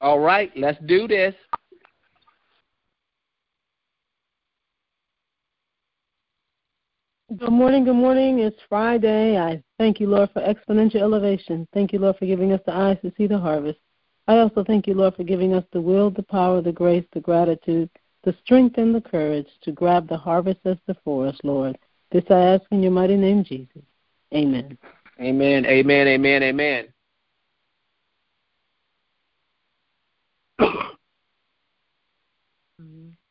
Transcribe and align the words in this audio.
All 0.00 0.20
right, 0.20 0.52
let's 0.56 0.78
do 0.86 1.08
this. 1.08 1.34
Good 7.36 7.50
morning, 7.50 7.84
good 7.84 7.94
morning. 7.96 8.38
It's 8.38 8.56
Friday. 8.68 9.38
I 9.38 9.62
thank 9.78 9.98
you, 9.98 10.06
Lord, 10.06 10.30
for 10.32 10.42
exponential 10.42 11.00
elevation. 11.00 11.66
Thank 11.74 11.92
you, 11.92 11.98
Lord, 11.98 12.16
for 12.18 12.26
giving 12.26 12.52
us 12.52 12.60
the 12.66 12.72
eyes 12.72 12.98
to 13.02 13.12
see 13.16 13.26
the 13.26 13.38
harvest. 13.38 13.78
I 14.28 14.38
also 14.38 14.62
thank 14.64 14.86
you, 14.86 14.94
Lord, 14.94 15.16
for 15.16 15.24
giving 15.24 15.54
us 15.54 15.64
the 15.72 15.80
will, 15.80 16.10
the 16.10 16.22
power, 16.22 16.60
the 16.60 16.72
grace, 16.72 17.04
the 17.12 17.20
gratitude, 17.20 17.90
the 18.24 18.36
strength, 18.44 18.78
and 18.78 18.94
the 18.94 19.00
courage 19.00 19.48
to 19.62 19.72
grab 19.72 20.08
the 20.08 20.16
harvest 20.16 20.60
that's 20.62 20.80
before 20.86 21.26
us, 21.26 21.38
Lord. 21.42 21.78
This 22.12 22.24
I 22.30 22.38
ask 22.38 22.62
in 22.70 22.82
your 22.82 22.92
mighty 22.92 23.16
name, 23.16 23.42
Jesus. 23.44 23.82
Amen. 24.34 24.76
Amen, 25.20 25.64
amen, 25.66 26.06
amen, 26.06 26.42
amen. 26.42 26.86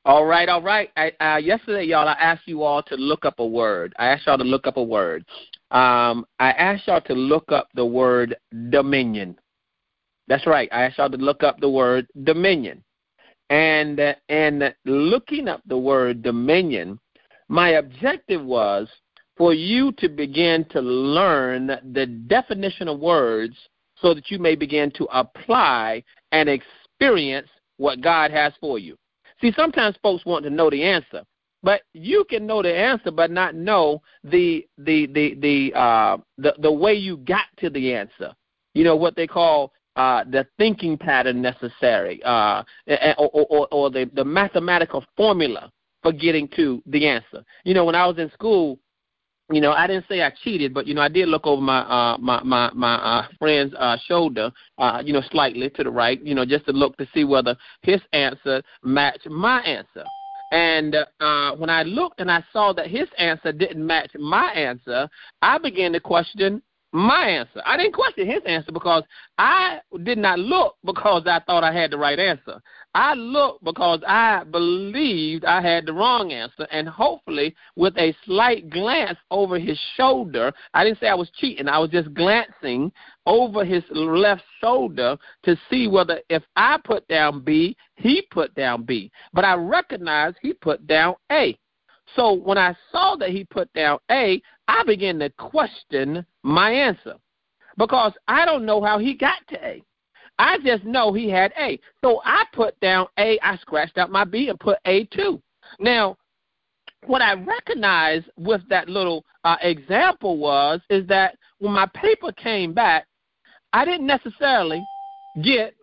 all 0.06 0.26
right, 0.26 0.50
all 0.50 0.62
right. 0.62 0.92
I, 0.96 1.12
uh, 1.20 1.38
yesterday, 1.38 1.86
y'all, 1.86 2.08
I 2.08 2.14
asked 2.14 2.48
you 2.48 2.64
all 2.64 2.84
to 2.84 2.96
look 2.96 3.26
up 3.26 3.40
a 3.40 3.46
word. 3.46 3.94
I 3.98 4.08
asked 4.08 4.28
y'all 4.28 4.38
to 4.38 4.44
look 4.44 4.68
up 4.68 4.78
a 4.78 4.84
word. 4.84 5.26
Um, 5.72 6.26
I 6.40 6.52
asked 6.52 6.88
y'all 6.88 7.02
to 7.02 7.14
look 7.14 7.52
up 7.52 7.70
the 7.76 7.86
word 7.86 8.36
dominion. 8.70 9.38
That's 10.28 10.46
right. 10.48 10.70
I 10.72 10.84
asked 10.84 10.98
y'all 10.98 11.10
to 11.10 11.18
look 11.18 11.44
up 11.44 11.60
the 11.60 11.70
word 11.70 12.08
dominion. 12.24 12.84
And 13.52 14.00
uh, 14.00 14.16
and 14.30 14.74
looking 14.86 15.48
up 15.48 15.62
the 15.68 15.78
word 15.78 16.24
dominion, 16.24 17.00
my 17.48 17.70
objective 17.72 18.44
was 18.44 18.88
for 19.38 19.54
you 19.54 19.92
to 19.94 20.10
begin 20.10 20.66
to 20.72 20.82
learn 20.82 21.68
the 21.94 22.08
definition 22.28 22.88
of 22.88 23.00
words 23.00 23.56
so 24.02 24.14
that 24.14 24.32
you 24.32 24.40
may 24.40 24.56
begin 24.56 24.92
to 24.92 25.06
apply 25.12 26.04
and 26.32 26.50
experience 27.00 27.50
what 27.78 28.02
God 28.02 28.32
has 28.32 28.54
for 28.60 28.80
you. 28.80 28.96
See, 29.42 29.52
sometimes 29.56 29.96
folks 30.02 30.26
want 30.26 30.44
to 30.46 30.50
know 30.50 30.70
the 30.70 30.84
answer, 30.84 31.24
but 31.62 31.82
you 31.94 32.26
can 32.30 32.46
know 32.46 32.62
the 32.62 32.74
answer 32.74 33.12
but 33.12 33.32
not 33.32 33.56
know 33.56 34.02
the 34.24 34.66
the 34.78 35.08
the 35.08 35.36
the 35.36 35.78
uh 35.78 36.18
the, 36.38 36.56
the 36.60 36.72
way 36.72 36.94
you 36.94 37.18
got 37.18 37.46
to 37.58 37.70
the 37.70 37.94
answer. 37.94 38.34
You 38.74 38.84
know 38.84 38.96
what 38.96 39.16
they 39.16 39.28
call 39.28 39.74
uh, 39.96 40.24
the 40.26 40.46
thinking 40.58 40.98
pattern 40.98 41.42
necessary, 41.42 42.22
uh, 42.24 42.64
or, 43.18 43.30
or, 43.32 43.68
or 43.72 43.90
the, 43.90 44.10
the 44.14 44.26
mathematical 44.26 45.06
formula 45.16 45.72
for 46.04 46.12
getting 46.12 46.50
to 46.50 46.84
the 46.88 47.08
answer. 47.08 47.46
You 47.64 47.74
know, 47.74 47.86
when 47.86 47.96
I 47.96 48.06
was 48.06 48.18
in 48.18 48.30
school, 48.32 48.78
you 49.52 49.62
know, 49.62 49.72
I 49.72 49.86
didn't 49.86 50.06
say 50.10 50.22
I 50.22 50.32
cheated, 50.44 50.74
but 50.74 50.88
you 50.88 50.94
know, 50.94 51.02
I 51.02 51.08
did 51.08 51.28
look 51.28 51.46
over 51.46 51.62
my 51.62 51.80
uh, 51.82 52.18
my 52.18 52.42
my 52.44 52.72
my 52.74 52.96
uh, 52.96 53.28
friend's 53.38 53.74
uh, 53.76 53.98
shoulder, 54.08 54.52
uh, 54.80 55.02
you 55.06 55.14
know, 55.14 55.22
slightly 55.30 55.70
to 55.70 55.84
the 55.84 55.90
right, 55.90 56.22
you 56.24 56.34
know, 56.34 56.46
just 56.46 56.66
to 56.66 56.72
look 56.72 56.98
to 56.98 57.08
see 57.14 57.24
whether 57.24 57.56
his 57.82 58.02
answer 58.12 58.64
matched 58.84 59.28
my 59.30 59.62
answer. 59.62 60.04
And 60.52 60.96
uh, 61.20 61.52
when 61.58 61.70
I 61.70 61.84
looked 61.84 62.22
and 62.22 62.32
I 62.32 62.44
saw 62.54 62.74
that 62.74 62.88
his 62.88 63.08
answer 63.18 63.52
didn't 63.52 63.86
match 63.86 64.12
my 64.18 64.52
answer, 64.52 65.10
I 65.42 65.58
began 65.58 65.94
to 65.94 66.00
question 66.00 66.62
my 66.92 67.28
answer. 67.28 67.62
I 67.66 67.78
didn't 67.78 67.94
question 67.94 68.26
his 68.26 68.42
answer 68.46 68.72
because 68.72 69.04
I 69.38 69.80
did 70.04 70.18
not 70.18 70.40
look 70.40 70.76
because 70.84 71.24
I 71.28 71.42
thought 71.46 71.64
I 71.64 71.74
had 71.74 71.92
the 71.92 71.98
right 71.98 72.18
answer. 72.18 72.62
I 72.96 73.14
looked 73.14 73.62
because 73.66 74.00
I 74.08 74.46
believed 74.46 75.44
I 75.44 75.62
had 75.62 75.86
the 75.86 75.92
wrong 75.92 76.32
answer, 76.32 76.66
and 76.72 76.88
hopefully, 76.88 77.54
with 77.76 77.94
a 77.98 78.16
slight 78.24 78.70
glance 78.70 79.18
over 79.32 79.60
his 79.60 79.78
shoulder, 79.98 80.54
I 80.74 80.86
didn't 80.86 81.02
say 81.02 81.10
I 81.10 81.16
was 81.16 81.30
cheating. 81.32 81.68
I 81.68 81.78
was 81.78 81.90
just 81.90 82.14
glancing 82.14 82.94
over 83.26 83.66
his 83.66 83.84
left 83.92 84.44
shoulder 84.62 85.18
to 85.44 85.58
see 85.70 85.90
whether 85.90 86.22
if 86.30 86.42
I 86.56 86.80
put 86.86 87.06
down 87.10 87.42
B, 87.44 87.76
he 87.96 88.22
put 88.32 88.56
down 88.56 88.84
B. 88.84 89.12
But 89.34 89.44
I 89.44 89.56
recognized 89.56 90.38
he 90.42 90.54
put 90.54 90.88
down 90.88 91.16
A. 91.34 91.60
So 92.16 92.32
when 92.32 92.58
I 92.58 92.74
saw 92.94 93.18
that 93.18 93.32
he 93.32 93.44
put 93.44 93.72
down 93.74 94.00
A, 94.10 94.42
I 94.70 94.84
began 94.86 95.20
to 95.20 95.30
question 95.32 96.26
my 96.44 96.72
answer 96.72 97.16
because 97.78 98.14
I 98.30 98.46
don't 98.46 98.66
know 98.66 98.82
how 98.82 99.00
he 99.00 99.16
got 99.16 99.46
to 99.50 99.66
A. 99.66 99.84
I 100.38 100.58
just 100.60 100.84
know 100.84 101.14
he 101.14 101.30
had 101.30 101.54
A. 101.58 101.80
So 102.04 102.22
I 102.26 102.44
put 102.54 102.80
down 102.80 103.08
A, 103.18 103.40
I 103.42 103.58
scratched 103.58 103.98
out 103.98 104.12
my 104.12 104.24
B 104.24 104.50
and 104.50 104.60
put 104.60 104.78
A 104.86 105.06
too. 105.06 105.42
Now, 105.80 106.18
what 107.06 107.22
I 107.22 107.34
recognized 107.34 108.28
with 108.38 108.62
that 108.70 108.90
little 108.90 109.24
uh, 109.44 109.58
example 109.62 110.38
was 110.38 110.82
is 110.90 111.08
that 111.08 111.38
when 111.60 111.74
my 111.74 111.86
paper 111.88 112.32
came 112.32 112.74
back, 112.74 113.06
I 113.74 113.86
didn't 113.86 114.08
necessarily 114.08 114.84
get 115.44 115.74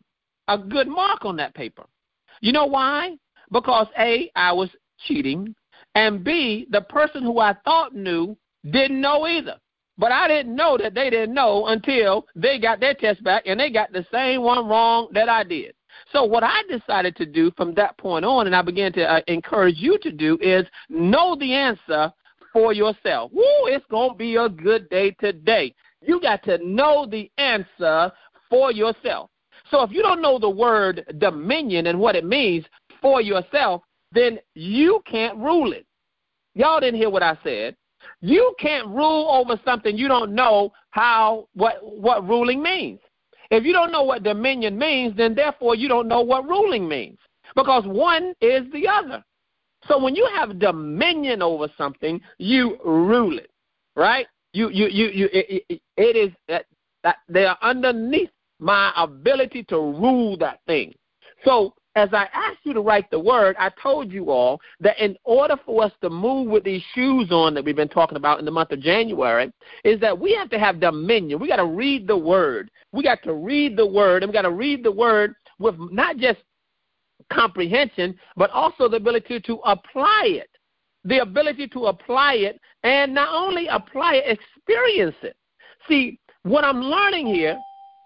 a 0.48 0.58
good 0.58 0.88
mark 0.88 1.24
on 1.24 1.36
that 1.36 1.54
paper. 1.54 1.84
You 2.40 2.52
know 2.52 2.66
why? 2.66 3.16
Because 3.50 3.86
A, 3.98 4.30
I 4.34 4.52
was 4.52 4.70
cheating, 5.06 5.54
and 5.94 6.24
B, 6.24 6.66
the 6.70 6.80
person 6.80 7.22
who 7.22 7.38
I 7.38 7.54
thought 7.64 7.94
knew 7.94 8.36
didn't 8.64 9.00
know 9.00 9.26
either. 9.26 9.56
But 9.98 10.12
I 10.12 10.26
didn't 10.26 10.56
know 10.56 10.78
that 10.78 10.94
they 10.94 11.10
didn't 11.10 11.34
know 11.34 11.66
until 11.66 12.26
they 12.34 12.58
got 12.58 12.80
their 12.80 12.94
test 12.94 13.22
back 13.22 13.44
and 13.46 13.60
they 13.60 13.70
got 13.70 13.92
the 13.92 14.06
same 14.12 14.42
one 14.42 14.66
wrong 14.66 15.08
that 15.12 15.28
I 15.28 15.44
did. 15.44 15.74
So 16.12 16.24
what 16.24 16.42
I 16.42 16.62
decided 16.68 17.16
to 17.16 17.26
do 17.26 17.50
from 17.56 17.74
that 17.74 17.96
point 17.98 18.24
on, 18.24 18.46
and 18.46 18.56
I 18.56 18.62
began 18.62 18.92
to 18.94 19.04
uh, 19.04 19.20
encourage 19.28 19.76
you 19.76 19.98
to 20.02 20.10
do, 20.10 20.38
is 20.40 20.66
know 20.88 21.36
the 21.36 21.52
answer 21.52 22.12
for 22.52 22.72
yourself. 22.72 23.30
Woo, 23.32 23.66
it's 23.66 23.84
gonna 23.90 24.14
be 24.14 24.36
a 24.36 24.48
good 24.48 24.88
day 24.88 25.12
today. 25.12 25.74
You 26.00 26.20
got 26.20 26.42
to 26.44 26.58
know 26.66 27.06
the 27.06 27.30
answer 27.38 28.10
for 28.50 28.72
yourself. 28.72 29.30
So 29.70 29.82
if 29.82 29.90
you 29.90 30.02
don't 30.02 30.20
know 30.20 30.38
the 30.38 30.50
word 30.50 31.04
dominion 31.18 31.86
and 31.86 31.98
what 31.98 32.16
it 32.16 32.24
means 32.24 32.64
for 33.00 33.20
yourself, 33.20 33.82
then 34.12 34.38
you 34.54 35.02
can't 35.10 35.38
rule 35.38 35.72
it. 35.72 35.86
Y'all 36.54 36.80
didn't 36.80 37.00
hear 37.00 37.08
what 37.08 37.22
I 37.22 37.38
said. 37.42 37.76
You 38.20 38.54
can't 38.58 38.86
rule 38.88 39.28
over 39.30 39.60
something 39.64 39.96
you 39.96 40.08
don't 40.08 40.34
know 40.34 40.72
how 40.90 41.48
what 41.54 41.78
what 41.82 42.26
ruling 42.28 42.62
means. 42.62 43.00
If 43.50 43.64
you 43.64 43.72
don't 43.72 43.92
know 43.92 44.02
what 44.02 44.22
dominion 44.22 44.78
means, 44.78 45.16
then 45.16 45.34
therefore 45.34 45.74
you 45.74 45.88
don't 45.88 46.08
know 46.08 46.22
what 46.22 46.48
ruling 46.48 46.88
means 46.88 47.18
because 47.54 47.84
one 47.86 48.34
is 48.40 48.62
the 48.72 48.88
other. 48.88 49.22
So 49.88 50.02
when 50.02 50.14
you 50.14 50.28
have 50.34 50.58
dominion 50.58 51.42
over 51.42 51.68
something, 51.76 52.20
you 52.38 52.78
rule 52.84 53.38
it, 53.38 53.50
right? 53.96 54.26
You 54.52 54.70
you 54.70 54.86
you 54.86 55.06
you 55.06 55.28
it, 55.32 55.64
it, 55.68 55.80
it 55.96 56.16
is 56.16 56.30
that, 56.48 56.66
that 57.02 57.16
they 57.28 57.44
are 57.44 57.58
underneath 57.62 58.30
my 58.58 58.92
ability 58.96 59.64
to 59.64 59.76
rule 59.76 60.36
that 60.38 60.60
thing. 60.66 60.94
So 61.44 61.74
as 61.94 62.08
I 62.12 62.26
asked 62.32 62.60
you 62.64 62.72
to 62.72 62.80
write 62.80 63.10
the 63.10 63.18
word, 63.18 63.54
I 63.58 63.70
told 63.82 64.10
you 64.10 64.30
all 64.30 64.60
that 64.80 64.98
in 64.98 65.16
order 65.24 65.56
for 65.64 65.84
us 65.84 65.92
to 66.00 66.08
move 66.08 66.48
with 66.48 66.64
these 66.64 66.82
shoes 66.94 67.30
on 67.30 67.52
that 67.54 67.64
we've 67.64 67.76
been 67.76 67.88
talking 67.88 68.16
about 68.16 68.38
in 68.38 68.44
the 68.44 68.50
month 68.50 68.72
of 68.72 68.80
January, 68.80 69.52
is 69.84 70.00
that 70.00 70.18
we 70.18 70.34
have 70.34 70.48
to 70.50 70.58
have 70.58 70.80
dominion. 70.80 71.38
We 71.38 71.48
got 71.48 71.56
to 71.56 71.66
read 71.66 72.06
the 72.06 72.16
word. 72.16 72.70
We 72.92 73.02
got 73.02 73.22
to 73.24 73.34
read 73.34 73.76
the 73.76 73.86
word, 73.86 74.22
and 74.22 74.30
we 74.30 74.34
got 74.34 74.42
to 74.42 74.50
read 74.50 74.82
the 74.82 74.92
word 74.92 75.34
with 75.58 75.74
not 75.78 76.16
just 76.16 76.40
comprehension, 77.30 78.18
but 78.36 78.50
also 78.50 78.88
the 78.88 78.96
ability 78.96 79.40
to 79.40 79.54
apply 79.64 80.22
it. 80.26 80.48
The 81.04 81.18
ability 81.18 81.68
to 81.68 81.86
apply 81.86 82.34
it, 82.34 82.60
and 82.84 83.12
not 83.12 83.34
only 83.34 83.66
apply 83.66 84.14
it, 84.14 84.38
experience 84.38 85.16
it. 85.22 85.36
See, 85.88 86.18
what 86.44 86.64
I'm 86.64 86.80
learning 86.80 87.26
here 87.26 87.58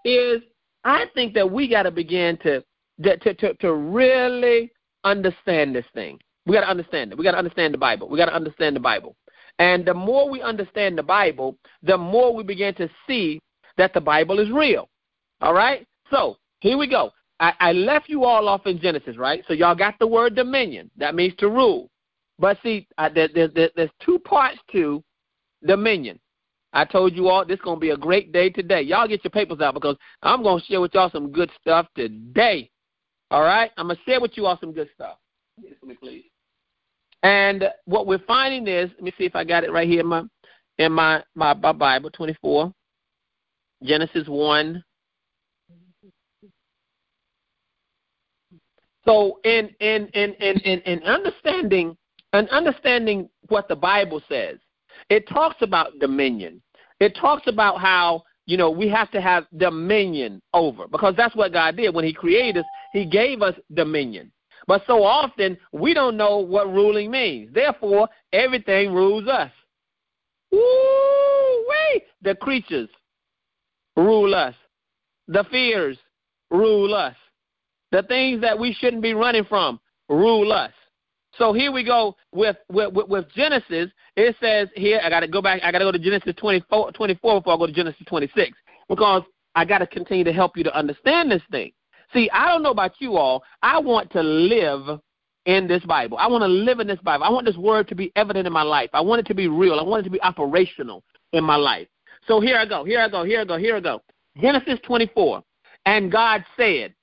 is 0.03 0.41
I 0.83 1.05
think 1.13 1.33
that 1.35 1.49
we 1.49 1.69
got 1.69 1.83
to 1.83 1.91
begin 1.91 2.37
to 2.37 2.63
to, 3.03 3.33
to, 3.33 3.53
to 3.55 3.73
really 3.73 4.71
understand 5.03 5.75
this 5.75 5.85
thing. 5.93 6.19
We 6.45 6.53
got 6.53 6.61
to 6.61 6.69
understand 6.69 7.11
it. 7.11 7.17
We 7.17 7.23
got 7.23 7.31
to 7.31 7.37
understand 7.37 7.73
the 7.73 7.77
Bible. 7.77 8.09
We 8.09 8.17
got 8.17 8.27
to 8.27 8.35
understand 8.35 8.75
the 8.75 8.79
Bible. 8.81 9.15
And 9.59 9.85
the 9.85 9.93
more 9.93 10.29
we 10.29 10.41
understand 10.41 10.97
the 10.97 11.03
Bible, 11.03 11.57
the 11.83 11.97
more 11.97 12.33
we 12.33 12.43
begin 12.43 12.73
to 12.75 12.89
see 13.07 13.39
that 13.77 13.93
the 13.93 14.01
Bible 14.01 14.39
is 14.39 14.49
real. 14.51 14.89
All 15.41 15.53
right? 15.53 15.85
So 16.09 16.37
here 16.59 16.77
we 16.77 16.87
go. 16.87 17.11
I, 17.39 17.53
I 17.59 17.71
left 17.71 18.09
you 18.09 18.23
all 18.23 18.47
off 18.47 18.65
in 18.65 18.79
Genesis, 18.79 19.17
right? 19.17 19.43
So 19.47 19.53
y'all 19.53 19.75
got 19.75 19.99
the 19.99 20.07
word 20.07 20.35
dominion. 20.35 20.89
That 20.97 21.15
means 21.15 21.33
to 21.37 21.49
rule. 21.49 21.89
But 22.39 22.57
see, 22.63 22.87
I, 22.97 23.09
there, 23.09 23.29
there, 23.33 23.69
there's 23.75 23.89
two 24.03 24.19
parts 24.19 24.57
to 24.71 25.03
dominion. 25.65 26.19
I 26.73 26.85
told 26.85 27.15
you 27.15 27.27
all 27.27 27.45
this 27.45 27.55
is 27.55 27.63
going 27.63 27.77
to 27.77 27.81
be 27.81 27.91
a 27.91 27.97
great 27.97 28.31
day 28.31 28.49
today. 28.49 28.81
Y'all 28.81 29.07
get 29.07 29.23
your 29.23 29.31
papers 29.31 29.59
out 29.61 29.73
because 29.73 29.95
I'm 30.21 30.43
going 30.43 30.59
to 30.59 30.65
share 30.65 30.81
with 30.81 30.93
y'all 30.93 31.09
some 31.09 31.31
good 31.31 31.51
stuff 31.59 31.87
today. 31.95 32.69
All 33.31 33.41
right? 33.41 33.71
I'm 33.77 33.87
going 33.87 33.97
to 33.97 34.03
share 34.03 34.21
with 34.21 34.31
you 34.35 34.45
all 34.45 34.57
some 34.59 34.71
good 34.71 34.89
stuff. 34.93 35.17
For 35.79 35.85
me, 35.85 35.95
please. 35.95 36.25
And 37.23 37.65
what 37.85 38.07
we're 38.07 38.19
finding 38.19 38.67
is, 38.67 38.89
let 38.95 39.03
me 39.03 39.13
see 39.17 39.25
if 39.25 39.35
I 39.35 39.43
got 39.43 39.63
it 39.63 39.71
right 39.71 39.87
here 39.87 40.01
in 40.01 40.07
my 40.07 40.23
in 40.77 40.91
my, 40.91 41.23
my, 41.33 41.55
my 41.55 41.71
Bible, 41.71 42.11
24, 42.11 42.71
Genesis 43.83 44.27
1. 44.27 44.83
So 49.05 49.39
in 49.43 49.69
in 49.79 50.07
in 50.13 50.33
in 50.33 50.59
in, 50.59 50.79
in 50.81 51.03
understanding 51.03 51.97
and 52.33 52.47
understanding 52.49 53.29
what 53.47 53.67
the 53.67 53.75
Bible 53.75 54.21
says, 54.29 54.57
it 55.09 55.27
talks 55.29 55.55
about 55.61 55.97
dominion. 55.99 56.61
It 56.99 57.17
talks 57.19 57.47
about 57.47 57.79
how 57.79 58.23
you 58.47 58.55
know, 58.55 58.71
we 58.71 58.87
have 58.87 59.11
to 59.11 59.21
have 59.21 59.45
dominion 59.57 60.41
over 60.53 60.87
because 60.87 61.13
that's 61.15 61.35
what 61.35 61.53
God 61.53 61.75
did 61.75 61.93
when 61.93 62.05
He 62.05 62.13
created 62.13 62.61
us. 62.61 62.65
He 62.93 63.05
gave 63.05 63.41
us 63.41 63.53
dominion. 63.73 64.31
But 64.67 64.83
so 64.87 65.03
often 65.03 65.57
we 65.71 65.93
don't 65.93 66.17
know 66.17 66.39
what 66.39 66.67
ruling 66.67 67.11
means. 67.11 67.53
Therefore, 67.53 68.09
everything 68.33 68.93
rules 68.93 69.27
us. 69.27 69.51
Woo! 70.51 70.59
Wait, 71.67 72.03
the 72.21 72.35
creatures 72.35 72.89
rule 73.97 74.33
us. 74.33 74.55
The 75.27 75.43
fears 75.51 75.97
rule 76.49 76.95
us. 76.95 77.15
The 77.91 78.03
things 78.03 78.41
that 78.41 78.57
we 78.57 78.73
shouldn't 78.73 79.01
be 79.01 79.13
running 79.13 79.43
from 79.43 79.79
rule 80.07 80.53
us. 80.53 80.71
So 81.37 81.53
here 81.53 81.71
we 81.71 81.83
go 81.83 82.15
with 82.31 82.57
with, 82.69 82.93
with 82.93 83.25
Genesis. 83.35 83.91
It 84.15 84.35
says 84.41 84.69
here, 84.75 84.99
I 85.03 85.09
got 85.09 85.21
to 85.21 85.27
go 85.27 85.41
back. 85.41 85.61
I 85.63 85.71
got 85.71 85.79
to 85.79 85.85
go 85.85 85.91
to 85.91 85.99
Genesis 85.99 86.33
24, 86.37 86.91
24 86.93 87.41
before 87.41 87.53
I 87.53 87.57
go 87.57 87.67
to 87.67 87.73
Genesis 87.73 88.01
26 88.07 88.57
because 88.89 89.23
I 89.55 89.65
got 89.65 89.79
to 89.79 89.87
continue 89.87 90.23
to 90.23 90.33
help 90.33 90.57
you 90.57 90.63
to 90.63 90.75
understand 90.75 91.31
this 91.31 91.41
thing. 91.51 91.71
See, 92.13 92.29
I 92.31 92.47
don't 92.47 92.63
know 92.63 92.71
about 92.71 92.93
you 92.99 93.17
all. 93.17 93.43
I 93.61 93.79
want 93.79 94.11
to 94.11 94.21
live 94.21 94.99
in 95.45 95.67
this 95.67 95.83
Bible. 95.83 96.17
I 96.17 96.27
want 96.27 96.41
to 96.43 96.47
live 96.47 96.79
in 96.79 96.87
this 96.87 96.99
Bible. 96.99 97.23
I 97.23 97.29
want 97.29 97.45
this 97.45 97.57
word 97.57 97.87
to 97.89 97.95
be 97.95 98.11
evident 98.15 98.47
in 98.47 98.53
my 98.53 98.63
life. 98.63 98.89
I 98.93 99.01
want 99.01 99.19
it 99.19 99.27
to 99.27 99.35
be 99.35 99.47
real. 99.47 99.79
I 99.79 99.83
want 99.83 100.01
it 100.01 100.03
to 100.05 100.09
be 100.09 100.21
operational 100.21 101.03
in 101.33 101.43
my 101.43 101.55
life. 101.55 101.87
So 102.27 102.41
here 102.41 102.57
I 102.57 102.65
go. 102.65 102.83
Here 102.83 103.01
I 103.01 103.09
go. 103.09 103.23
Here 103.23 103.41
I 103.41 103.45
go. 103.45 103.57
Here 103.57 103.75
I 103.75 103.79
go. 103.79 104.01
Genesis 104.39 104.79
24. 104.83 105.43
And 105.85 106.11
God 106.11 106.43
said, 106.57 106.93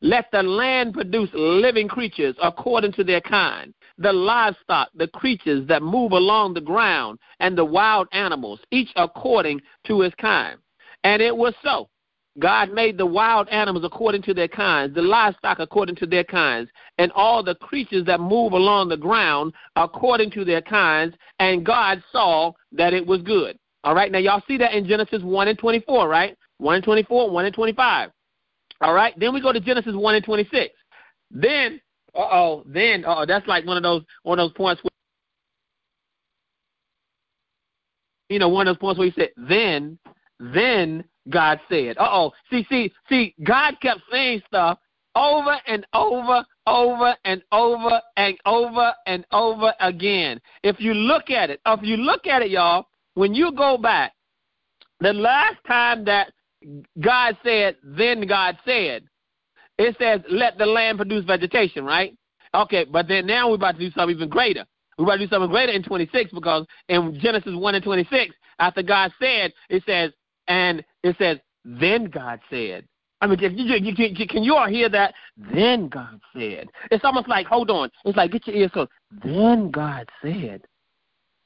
let 0.00 0.30
the 0.32 0.42
land 0.42 0.94
produce 0.94 1.30
living 1.32 1.88
creatures 1.88 2.36
according 2.42 2.92
to 2.92 3.04
their 3.04 3.20
kind, 3.20 3.74
the 3.98 4.12
livestock, 4.12 4.88
the 4.94 5.08
creatures 5.08 5.66
that 5.68 5.82
move 5.82 6.12
along 6.12 6.54
the 6.54 6.60
ground, 6.60 7.18
and 7.40 7.56
the 7.56 7.64
wild 7.64 8.08
animals, 8.12 8.60
each 8.70 8.90
according 8.96 9.60
to 9.86 10.00
his 10.00 10.12
kind. 10.20 10.58
And 11.04 11.22
it 11.22 11.36
was 11.36 11.54
so. 11.62 11.88
God 12.38 12.72
made 12.72 12.96
the 12.96 13.06
wild 13.06 13.48
animals 13.48 13.84
according 13.84 14.22
to 14.22 14.34
their 14.34 14.48
kinds, 14.48 14.94
the 14.94 15.02
livestock 15.02 15.58
according 15.58 15.96
to 15.96 16.06
their 16.06 16.22
kinds, 16.22 16.70
and 16.98 17.10
all 17.12 17.42
the 17.42 17.56
creatures 17.56 18.06
that 18.06 18.20
move 18.20 18.52
along 18.52 18.88
the 18.88 18.96
ground 18.96 19.52
according 19.74 20.30
to 20.32 20.44
their 20.44 20.62
kinds, 20.62 21.14
and 21.40 21.66
God 21.66 22.02
saw 22.12 22.52
that 22.72 22.94
it 22.94 23.04
was 23.04 23.22
good. 23.22 23.58
All 23.82 23.94
right, 23.94 24.12
now 24.12 24.18
y'all 24.18 24.42
see 24.46 24.56
that 24.58 24.74
in 24.74 24.86
Genesis 24.86 25.22
1 25.22 25.48
and 25.48 25.58
24, 25.58 26.08
right? 26.08 26.36
1 26.58 26.74
and 26.76 26.84
24, 26.84 27.30
1 27.30 27.44
and 27.44 27.54
25. 27.54 28.10
All 28.80 28.94
right. 28.94 29.18
Then 29.18 29.34
we 29.34 29.40
go 29.40 29.52
to 29.52 29.60
Genesis 29.60 29.94
one 29.94 30.14
and 30.14 30.24
twenty 30.24 30.48
six. 30.52 30.74
Then, 31.30 31.80
uh 32.14 32.28
oh, 32.30 32.64
then, 32.66 33.04
uh 33.04 33.16
oh, 33.18 33.26
that's 33.26 33.46
like 33.46 33.66
one 33.66 33.76
of 33.76 33.82
those 33.82 34.02
one 34.22 34.38
of 34.38 34.48
those 34.48 34.56
points. 34.56 34.82
Where, 34.82 34.90
you 38.28 38.38
know, 38.38 38.48
one 38.48 38.68
of 38.68 38.74
those 38.74 38.80
points 38.80 38.98
where 38.98 39.08
he 39.08 39.14
said, 39.20 39.30
"Then, 39.36 39.98
then 40.38 41.04
God 41.28 41.60
said." 41.68 41.98
Uh 41.98 42.08
oh. 42.10 42.32
See, 42.50 42.66
see, 42.70 42.92
see. 43.08 43.34
God 43.44 43.74
kept 43.80 44.00
saying 44.10 44.42
stuff 44.46 44.78
over 45.18 45.56
and 45.66 45.84
over, 45.92 46.44
over 46.66 47.16
and 47.24 47.42
over 47.50 48.00
and 48.16 48.36
over 48.46 48.92
and 49.06 49.26
over 49.32 49.72
again. 49.80 50.40
If 50.62 50.76
you 50.78 50.94
look 50.94 51.30
at 51.30 51.50
it, 51.50 51.60
if 51.66 51.80
you 51.82 51.96
look 51.96 52.26
at 52.26 52.42
it, 52.42 52.50
y'all, 52.50 52.86
when 53.14 53.34
you 53.34 53.52
go 53.52 53.76
back, 53.76 54.12
the 55.00 55.12
last 55.12 55.56
time 55.66 56.04
that 56.04 56.32
God 57.00 57.36
said, 57.44 57.76
then 57.82 58.26
God 58.26 58.58
said. 58.64 59.04
It 59.78 59.96
says, 59.98 60.20
let 60.28 60.58
the 60.58 60.66
land 60.66 60.98
produce 60.98 61.24
vegetation, 61.24 61.84
right? 61.84 62.16
Okay, 62.54 62.84
but 62.84 63.06
then 63.06 63.26
now 63.26 63.48
we're 63.48 63.54
about 63.54 63.78
to 63.78 63.78
do 63.78 63.90
something 63.92 64.16
even 64.16 64.28
greater. 64.28 64.64
We're 64.98 65.04
about 65.04 65.16
to 65.16 65.26
do 65.26 65.28
something 65.28 65.50
greater 65.50 65.72
in 65.72 65.82
26 65.82 66.32
because 66.32 66.66
in 66.88 67.18
Genesis 67.20 67.52
1 67.54 67.74
and 67.74 67.84
26, 67.84 68.34
after 68.58 68.82
God 68.82 69.12
said, 69.20 69.52
it 69.68 69.82
says, 69.86 70.10
and 70.48 70.84
it 71.04 71.16
says, 71.18 71.38
then 71.64 72.06
God 72.06 72.40
said. 72.50 72.86
I 73.20 73.26
mean, 73.26 73.38
you, 73.40 73.48
you, 73.50 73.92
you, 73.96 74.26
can 74.26 74.42
you 74.42 74.54
all 74.54 74.68
hear 74.68 74.88
that? 74.88 75.14
Then 75.36 75.88
God 75.88 76.20
said. 76.32 76.68
It's 76.90 77.04
almost 77.04 77.28
like, 77.28 77.46
hold 77.46 77.70
on. 77.70 77.90
It's 78.04 78.16
like, 78.16 78.32
get 78.32 78.46
your 78.46 78.56
ears 78.56 78.70
closed. 78.72 78.90
Then 79.24 79.70
God 79.70 80.08
said, 80.22 80.62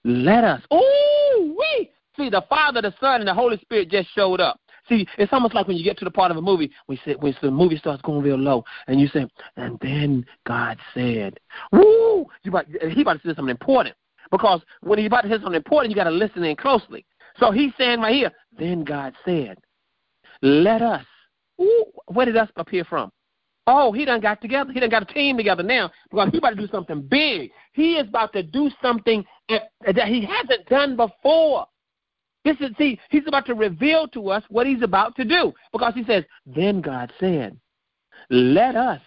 let 0.05 0.44
us. 0.44 0.62
Oh, 0.70 1.55
we. 1.59 1.91
See, 2.17 2.29
the 2.29 2.44
Father, 2.49 2.82
the 2.82 2.94
Son, 3.00 3.20
and 3.20 3.29
the 3.29 3.35
Holy 3.35 3.59
Spirit 3.59 3.91
just 3.91 4.09
showed 4.14 4.41
up. 4.41 4.61
See, 4.88 5.06
it's 5.17 5.32
almost 5.32 5.55
like 5.55 5.69
when 5.69 5.76
you 5.76 5.84
get 5.84 5.99
to 5.99 6.05
the 6.05 6.11
part 6.11 6.31
of 6.31 6.37
a 6.37 6.43
movie, 6.43 6.70
we 6.88 7.00
say 7.05 7.14
when 7.14 7.34
the 7.40 7.50
movie 7.50 7.76
starts 7.76 8.02
going 8.02 8.23
real 8.23 8.37
low, 8.37 8.64
and 8.88 9.00
you 9.00 9.08
say, 9.08 9.26
and 9.56 9.79
then 9.81 10.26
God 10.46 10.79
said, 10.93 11.38
"Woo!" 11.70 12.26
You 12.43 12.50
about, 12.50 12.67
he 12.67 13.02
about 13.02 13.23
to 13.23 13.29
say 13.29 13.34
something 13.34 13.49
important 13.49 13.94
because 14.31 14.61
when 14.81 14.99
he's 14.99 15.06
about 15.06 15.23
to 15.23 15.29
say 15.29 15.34
something 15.34 15.55
important, 15.55 15.90
you 15.90 15.96
got 15.96 16.05
to 16.05 16.11
listen 16.11 16.43
in 16.44 16.56
closely. 16.56 17.05
So 17.38 17.50
he's 17.52 17.73
saying 17.79 18.00
right 18.00 18.14
here, 18.14 18.32
then 18.58 18.82
God 18.82 19.14
said, 19.25 19.58
"Let 20.43 20.82
us." 20.82 21.05
Ooh, 21.61 21.85
where 22.08 22.26
did 22.26 22.37
us 22.37 22.49
appear 22.56 22.85
from? 22.85 23.12
Oh, 23.67 23.93
he 23.93 24.05
done 24.05 24.20
got 24.20 24.40
together. 24.40 24.73
He 24.73 24.81
done 24.81 24.90
got 24.90 25.08
a 25.08 25.14
team 25.14 25.37
together 25.37 25.62
now 25.62 25.90
because 26.11 26.31
he's 26.32 26.38
about 26.38 26.50
to 26.50 26.56
do 26.56 26.67
something 26.67 27.02
big. 27.02 27.52
He 27.73 27.94
is 27.94 28.08
about 28.08 28.32
to 28.32 28.43
do 28.43 28.70
something 28.82 29.25
eh, 29.49 29.61
that 29.87 30.08
he 30.08 30.26
hasn't 30.26 30.67
done 30.69 30.96
before. 30.96 31.67
This 32.44 32.56
is 32.60 32.70
see, 32.76 32.98
he's 33.10 33.26
about 33.26 33.46
to 33.46 33.54
reveal 33.54 34.08
to 34.08 34.30
us 34.30 34.42
what 34.48 34.66
he's 34.66 34.82
about 34.82 35.14
to 35.16 35.24
do. 35.24 35.52
Because 35.72 35.94
he 35.94 36.04
says, 36.04 36.24
Then 36.46 36.80
God 36.80 37.12
said, 37.20 37.56
Let 38.30 38.76
us 38.76 39.00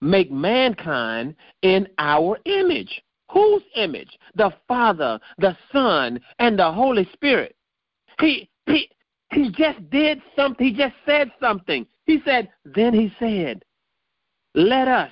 make 0.00 0.30
mankind 0.30 1.34
in 1.62 1.88
our 1.98 2.38
image. 2.44 3.02
Whose 3.32 3.62
image? 3.74 4.18
The 4.34 4.52
Father, 4.68 5.18
the 5.38 5.56
Son, 5.72 6.20
and 6.38 6.58
the 6.58 6.70
Holy 6.70 7.08
Spirit. 7.12 7.56
He 8.20 8.48
he 8.66 8.88
he 9.32 9.50
just 9.50 9.90
did 9.90 10.22
something. 10.36 10.66
He 10.66 10.72
just 10.72 10.94
said 11.04 11.30
something. 11.40 11.86
He 12.06 12.20
said, 12.24 12.48
then 12.64 12.94
he 12.94 13.12
said, 13.18 13.62
Let 14.54 14.88
us 14.88 15.10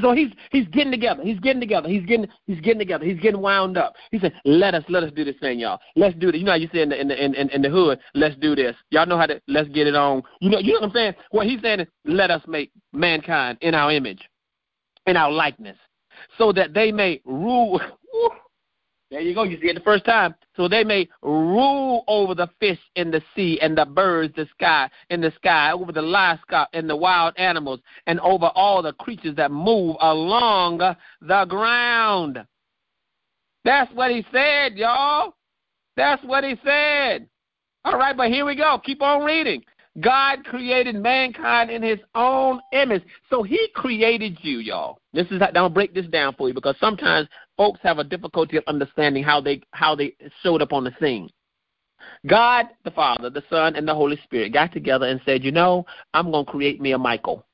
so 0.00 0.12
he's 0.12 0.30
he's 0.50 0.66
getting 0.68 0.90
together. 0.90 1.22
He's 1.22 1.38
getting 1.40 1.60
together. 1.60 1.88
He's 1.88 2.04
getting 2.04 2.28
he's 2.46 2.60
getting 2.60 2.78
together. 2.78 3.04
He's 3.04 3.20
getting 3.20 3.40
wound 3.40 3.78
up. 3.78 3.94
He 4.10 4.18
said, 4.18 4.34
"Let 4.44 4.74
us 4.74 4.84
let 4.88 5.02
us 5.02 5.12
do 5.14 5.24
this 5.24 5.36
thing, 5.40 5.58
y'all. 5.58 5.78
Let's 5.96 6.16
do 6.16 6.30
this." 6.30 6.40
You 6.40 6.44
know 6.44 6.52
how 6.52 6.58
you 6.58 6.68
say 6.72 6.82
in 6.82 6.90
the 6.90 7.00
in 7.00 7.08
the 7.08 7.24
in, 7.24 7.34
in 7.34 7.62
the 7.62 7.70
hood, 7.70 7.98
"Let's 8.14 8.36
do 8.36 8.54
this." 8.54 8.76
Y'all 8.90 9.06
know 9.06 9.16
how 9.16 9.26
to 9.26 9.40
let's 9.48 9.68
get 9.70 9.86
it 9.86 9.94
on. 9.94 10.22
You 10.40 10.50
know 10.50 10.58
you 10.58 10.74
know 10.74 10.80
what 10.80 10.88
I'm 10.88 10.94
saying? 10.94 11.14
What 11.30 11.46
he's 11.46 11.60
saying 11.62 11.80
is, 11.80 11.88
"Let 12.04 12.30
us 12.30 12.42
make 12.46 12.70
mankind 12.92 13.58
in 13.62 13.74
our 13.74 13.90
image, 13.90 14.28
in 15.06 15.16
our 15.16 15.30
likeness, 15.30 15.76
so 16.36 16.52
that 16.52 16.74
they 16.74 16.92
may 16.92 17.20
rule." 17.24 17.80
There 19.10 19.20
you 19.20 19.34
go. 19.34 19.44
You 19.44 19.58
see 19.60 19.68
it 19.68 19.74
the 19.74 19.80
first 19.80 20.04
time. 20.04 20.34
So 20.56 20.68
they 20.68 20.84
may 20.84 21.08
rule 21.22 22.04
over 22.08 22.34
the 22.34 22.48
fish 22.60 22.78
in 22.94 23.10
the 23.10 23.22
sea 23.34 23.58
and 23.62 23.76
the 23.76 23.86
birds 23.86 24.34
the 24.36 24.46
sky 24.54 24.90
in 25.08 25.20
the 25.20 25.32
sky, 25.36 25.72
over 25.72 25.92
the 25.92 26.02
livestock 26.02 26.68
and 26.74 26.88
the 26.88 26.96
wild 26.96 27.34
animals, 27.38 27.80
and 28.06 28.20
over 28.20 28.46
all 28.54 28.82
the 28.82 28.92
creatures 28.94 29.36
that 29.36 29.50
move 29.50 29.96
along 30.00 30.78
the 31.22 31.44
ground. 31.46 32.44
That's 33.64 33.92
what 33.94 34.10
he 34.10 34.24
said, 34.30 34.76
y'all. 34.76 35.34
That's 35.96 36.22
what 36.24 36.44
he 36.44 36.56
said. 36.64 37.28
All 37.84 37.98
right, 37.98 38.16
but 38.16 38.28
here 38.28 38.44
we 38.44 38.56
go. 38.56 38.80
Keep 38.84 39.02
on 39.02 39.24
reading. 39.24 39.62
God 40.00 40.44
created 40.44 40.94
mankind 40.94 41.70
in 41.70 41.82
his 41.82 41.98
own 42.14 42.60
image. 42.72 43.02
So 43.30 43.42
he 43.42 43.68
created 43.74 44.38
you, 44.42 44.58
y'all. 44.58 45.00
This 45.12 45.26
is 45.30 45.40
how, 45.40 45.50
I'll 45.54 45.68
break 45.68 45.94
this 45.94 46.06
down 46.06 46.34
for 46.34 46.48
you 46.48 46.54
because 46.54 46.76
sometimes 46.78 47.28
folks 47.58 47.80
have 47.82 47.98
a 47.98 48.04
difficulty 48.04 48.56
of 48.56 48.64
understanding 48.66 49.22
how 49.22 49.42
they 49.42 49.60
how 49.72 49.94
they 49.94 50.14
showed 50.42 50.62
up 50.62 50.72
on 50.72 50.84
the 50.84 50.94
scene. 50.98 51.28
God 52.26 52.66
the 52.84 52.90
Father, 52.92 53.28
the 53.28 53.42
Son, 53.50 53.76
and 53.76 53.86
the 53.86 53.94
Holy 53.94 54.18
Spirit 54.24 54.54
got 54.54 54.72
together 54.72 55.06
and 55.06 55.20
said, 55.26 55.44
You 55.44 55.52
know, 55.52 55.84
I'm 56.14 56.30
gonna 56.30 56.46
create 56.46 56.80
me 56.80 56.92
a 56.92 56.98
Michael. 56.98 57.44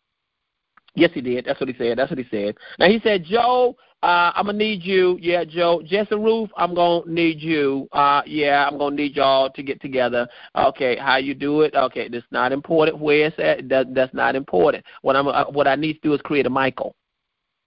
Yes, 0.94 1.11
he 1.12 1.20
did. 1.20 1.44
That's 1.44 1.58
what 1.58 1.68
he 1.68 1.75
said. 1.76 1.99
That's 1.99 2.11
what 2.11 2.18
he 2.18 2.26
said. 2.30 2.56
Now 2.78 2.87
he 2.87 3.00
said, 3.02 3.25
Joe, 3.25 3.76
uh, 4.04 4.30
I'm 4.37 4.46
gonna 4.46 4.58
need 4.58 4.82
you. 4.82 5.18
Yeah, 5.20 5.44
Joe. 5.44 5.82
Jesse 5.84 6.14
Ruth, 6.14 6.50
I'm 6.56 6.75
gonna 6.75 7.11
need 7.11 7.40
you. 7.40 7.88
Uh, 7.90 8.23
yeah, 8.26 8.68
I'm 8.68 8.78
gonna 8.78 8.94
need 8.94 9.16
y'all 9.16 9.50
to 9.50 9.62
get 9.62 9.80
together. 9.80 10.28
Okay, 10.54 10.96
how 10.96 11.16
you 11.16 11.34
do 11.34 11.62
it? 11.62 11.75
Okay, 11.75 12.08
that's 12.08 12.26
not 12.30 12.52
important. 12.52 12.99
Where 12.99 13.26
it's 13.26 13.38
at? 13.38 13.68
That, 13.70 13.94
that's 13.94 14.14
not 14.14 14.37
important. 14.37 14.84
What 15.02 15.16
I'm, 15.16 15.26
uh, 15.26 15.46
what 15.46 15.66
I 15.66 15.75
need 15.75 15.94
to 15.94 16.00
do 16.00 16.14
is 16.14 16.20
create 16.20 16.46
a 16.46 16.50
Michael. 16.50 16.94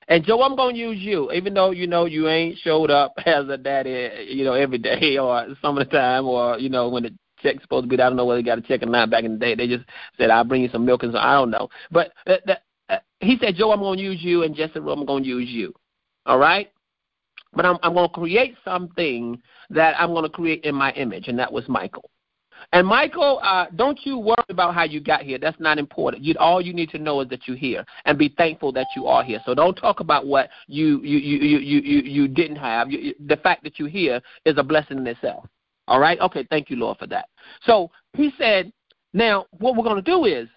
And 0.10 0.24
Joe, 0.24 0.42
I'm 0.42 0.56
gonna 0.56 0.78
use 0.78 1.00
you, 1.00 1.32
even 1.32 1.54
though 1.54 1.72
you 1.72 1.88
know 1.88 2.06
you 2.06 2.30
ain't 2.30 2.58
showed 2.60 2.90
up 2.90 3.14
as 3.26 3.50
a 3.50 3.58
daddy, 3.58 4.28
you 4.30 4.44
know, 4.46 4.54
every 4.54 4.78
day 4.78 5.18
or 5.22 5.48
some 5.62 5.78
of 5.78 5.88
the 5.88 5.92
time, 5.94 6.26
or 6.26 6.58
you 6.60 6.70
know 6.70 6.90
when 6.90 7.04
the 7.04 7.14
check's 7.42 7.62
supposed 7.64 7.84
to 7.84 7.90
be. 7.90 8.02
I 8.02 8.08
don't 8.08 8.16
know 8.16 8.26
whether 8.26 8.40
you 8.40 8.46
got 8.46 8.58
a 8.58 8.62
check 8.62 8.84
or 8.84 8.88
not. 8.88 9.10
Back 9.10 9.24
in 9.24 9.34
the 9.34 9.40
day, 9.40 9.56
they 9.56 9.68
just 9.68 9.86
said 10.18 10.30
I'll 10.30 10.44
bring 10.44 10.62
you 10.64 10.70
some 10.70 10.86
milk 10.86 11.04
and 11.04 11.14
so 11.14 11.20
I 11.20 11.34
don't 11.34 11.52
know. 11.52 11.70
But 11.92 12.14
uh, 12.26 12.38
uh, 12.90 12.98
he 13.20 13.38
said, 13.40 13.56
Joe, 13.56 13.72
I'm 13.72 13.82
gonna 13.82 14.02
use 14.02 14.22
you, 14.22 14.44
and 14.44 14.56
Jesse, 14.56 14.80
I'm 14.80 15.06
gonna 15.06 15.26
use 15.26 15.50
you. 15.50 15.74
All 16.26 16.38
right? 16.38 16.72
But 17.54 17.66
I'm, 17.66 17.78
I'm 17.82 17.94
going 17.94 18.08
to 18.08 18.14
create 18.14 18.56
something 18.64 19.42
that 19.70 20.00
I'm 20.00 20.12
going 20.12 20.24
to 20.24 20.30
create 20.30 20.64
in 20.64 20.76
my 20.76 20.92
image, 20.92 21.28
and 21.28 21.40
that 21.40 21.52
was 21.52 21.68
Michael. 21.68 22.10
And 22.74 22.86
Michael, 22.86 23.40
uh, 23.44 23.68
don't 23.76 23.98
you 24.04 24.18
worry 24.18 24.36
about 24.50 24.74
how 24.74 24.84
you 24.84 25.00
got 25.00 25.22
here. 25.22 25.38
That's 25.38 25.60
not 25.60 25.78
important. 25.78 26.24
You, 26.24 26.36
all 26.38 26.62
you 26.62 26.74
need 26.74 26.90
to 26.90 27.00
know 27.00 27.22
is 27.22 27.30
that 27.30 27.48
you're 27.48 27.56
here, 27.56 27.86
and 28.06 28.18
be 28.18 28.34
thankful 28.38 28.74
that 28.74 28.88
you 28.96 29.08
are 29.08 29.24
here. 29.24 29.40
So 29.46 29.56
don't 29.56 29.76
talk 29.76 30.02
about 30.02 30.28
what 30.28 30.50
you 30.68 31.02
you 31.02 31.18
you 31.18 31.60
you 31.60 31.80
you 31.80 32.02
you, 32.02 32.28
didn't 32.28 32.58
have. 32.58 32.92
You, 32.92 33.16
the 33.26 33.38
fact 33.38 33.64
that 33.64 33.80
you're 33.80 33.88
here 33.88 34.22
is 34.46 34.58
a 34.58 34.64
blessing 34.64 34.98
in 34.98 35.08
itself. 35.08 35.46
All 35.88 36.00
right? 36.00 36.20
Okay, 36.20 36.46
thank 36.50 36.70
you, 36.70 36.76
Lord, 36.76 36.98
for 36.98 37.08
that. 37.08 37.30
So 37.64 37.90
he 38.14 38.32
said, 38.38 38.74
now 39.14 39.46
what 39.52 39.76
we're 39.76 39.84
going 39.84 39.96
to 39.96 40.02
do 40.02 40.26
is, 40.26 40.50